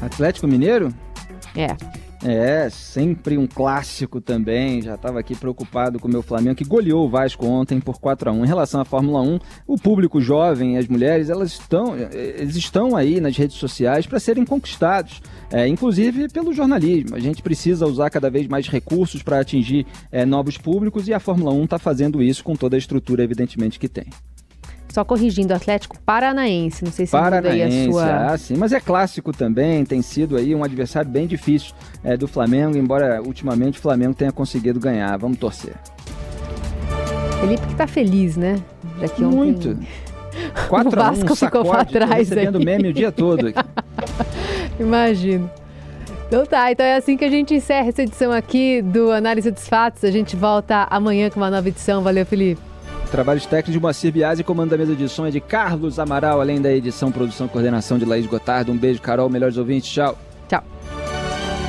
Atlético 0.00 0.46
Mineiro? 0.46 0.94
É. 1.56 1.76
É, 2.30 2.68
sempre 2.68 3.38
um 3.38 3.46
clássico 3.46 4.20
também. 4.20 4.82
Já 4.82 4.96
estava 4.96 5.18
aqui 5.18 5.34
preocupado 5.34 5.98
com 5.98 6.06
o 6.06 6.10
meu 6.10 6.22
Flamengo, 6.22 6.56
que 6.56 6.64
goleou 6.64 7.06
o 7.06 7.08
Vasco 7.08 7.46
ontem 7.46 7.80
por 7.80 7.98
4 7.98 8.28
a 8.28 8.32
1 8.34 8.44
Em 8.44 8.46
relação 8.46 8.82
à 8.82 8.84
Fórmula 8.84 9.22
1, 9.22 9.38
o 9.66 9.78
público 9.78 10.20
jovem 10.20 10.76
as 10.76 10.86
mulheres, 10.86 11.30
elas 11.30 11.52
estão, 11.52 11.96
eles 11.96 12.54
estão 12.54 12.94
aí 12.94 13.18
nas 13.18 13.34
redes 13.34 13.56
sociais 13.56 14.06
para 14.06 14.20
serem 14.20 14.44
conquistados, 14.44 15.22
é, 15.50 15.66
inclusive 15.66 16.28
pelo 16.28 16.52
jornalismo. 16.52 17.16
A 17.16 17.18
gente 17.18 17.42
precisa 17.42 17.86
usar 17.86 18.10
cada 18.10 18.28
vez 18.28 18.46
mais 18.46 18.68
recursos 18.68 19.22
para 19.22 19.40
atingir 19.40 19.86
é, 20.12 20.26
novos 20.26 20.58
públicos 20.58 21.08
e 21.08 21.14
a 21.14 21.20
Fórmula 21.20 21.50
1 21.54 21.64
está 21.64 21.78
fazendo 21.78 22.22
isso 22.22 22.44
com 22.44 22.54
toda 22.54 22.76
a 22.76 22.78
estrutura, 22.78 23.24
evidentemente, 23.24 23.78
que 23.78 23.88
tem. 23.88 24.04
Só 24.88 25.04
corrigindo, 25.04 25.52
Atlético 25.52 25.98
Paranaense, 26.00 26.82
não 26.84 26.90
sei 26.90 27.06
se 27.06 27.12
Paranaense, 27.12 27.88
a 27.88 27.92
sua... 27.92 28.32
ah, 28.32 28.38
sim, 28.38 28.56
mas 28.56 28.72
é 28.72 28.80
clássico 28.80 29.32
também, 29.32 29.84
tem 29.84 30.00
sido 30.00 30.36
aí 30.36 30.54
um 30.54 30.64
adversário 30.64 31.10
bem 31.10 31.26
difícil 31.26 31.74
é, 32.02 32.16
do 32.16 32.26
Flamengo, 32.26 32.76
embora 32.76 33.22
ultimamente 33.22 33.78
o 33.78 33.82
Flamengo 33.82 34.14
tenha 34.14 34.32
conseguido 34.32 34.80
ganhar, 34.80 35.16
vamos 35.18 35.38
torcer. 35.38 35.74
Felipe 37.40 37.66
que 37.66 37.74
tá 37.74 37.86
feliz, 37.86 38.36
né? 38.36 38.60
Daqui 38.98 39.22
ontem... 39.22 39.36
Muito. 39.36 39.78
4 40.68 40.88
o 40.88 40.96
Vasco 40.96 41.36
ficou 41.36 41.64
para 41.64 41.84
trás 41.84 42.10
recebendo 42.10 42.58
aí. 42.58 42.64
meme 42.64 42.88
o 42.88 42.92
dia 42.92 43.12
todo 43.12 43.48
aqui. 43.48 43.60
Imagino. 44.80 45.50
Então 46.26 46.44
tá, 46.44 46.70
então 46.70 46.84
é 46.84 46.96
assim 46.96 47.16
que 47.16 47.24
a 47.24 47.30
gente 47.30 47.54
encerra 47.54 47.88
essa 47.88 48.02
edição 48.02 48.30
aqui 48.32 48.82
do 48.82 49.10
Análise 49.10 49.50
dos 49.50 49.66
Fatos. 49.66 50.04
A 50.04 50.10
gente 50.10 50.36
volta 50.36 50.86
amanhã 50.90 51.30
com 51.30 51.40
uma 51.40 51.50
nova 51.50 51.66
edição. 51.68 52.02
Valeu, 52.02 52.26
Felipe. 52.26 52.67
Trabalhos 53.10 53.46
técnicos 53.46 53.72
de 53.72 53.80
Moacir 53.80 54.12
Biasi, 54.12 54.44
comando 54.44 54.70
da 54.70 54.78
mesa 54.78 54.94
de 54.94 55.08
som 55.08 55.26
é 55.26 55.30
de 55.30 55.40
Carlos 55.40 55.98
Amaral, 55.98 56.40
além 56.40 56.60
da 56.60 56.72
edição, 56.72 57.10
produção 57.10 57.46
e 57.46 57.50
coordenação 57.50 57.98
de 57.98 58.04
Laís 58.04 58.26
Gotardo. 58.26 58.70
Um 58.70 58.76
beijo, 58.76 59.00
Carol, 59.00 59.30
melhores 59.30 59.56
ouvintes, 59.56 59.90
tchau. 59.90 60.16
Tchau. 60.48 60.62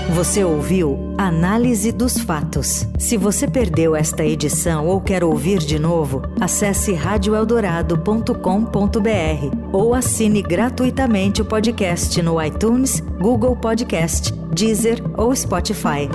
Você 0.09 0.43
ouviu 0.43 1.13
Análise 1.17 1.91
dos 1.91 2.17
Fatos. 2.17 2.87
Se 2.97 3.15
você 3.15 3.47
perdeu 3.47 3.95
esta 3.95 4.25
edição 4.25 4.87
ou 4.87 4.99
quer 4.99 5.23
ouvir 5.23 5.59
de 5.59 5.77
novo, 5.77 6.23
acesse 6.41 6.93
radioeldorado.com.br 6.93 9.55
ou 9.71 9.93
assine 9.93 10.41
gratuitamente 10.41 11.41
o 11.41 11.45
podcast 11.45 12.19
no 12.21 12.43
iTunes, 12.43 13.01
Google 13.19 13.55
Podcast, 13.55 14.33
Deezer 14.51 15.01
ou 15.15 15.33
Spotify. 15.35 16.09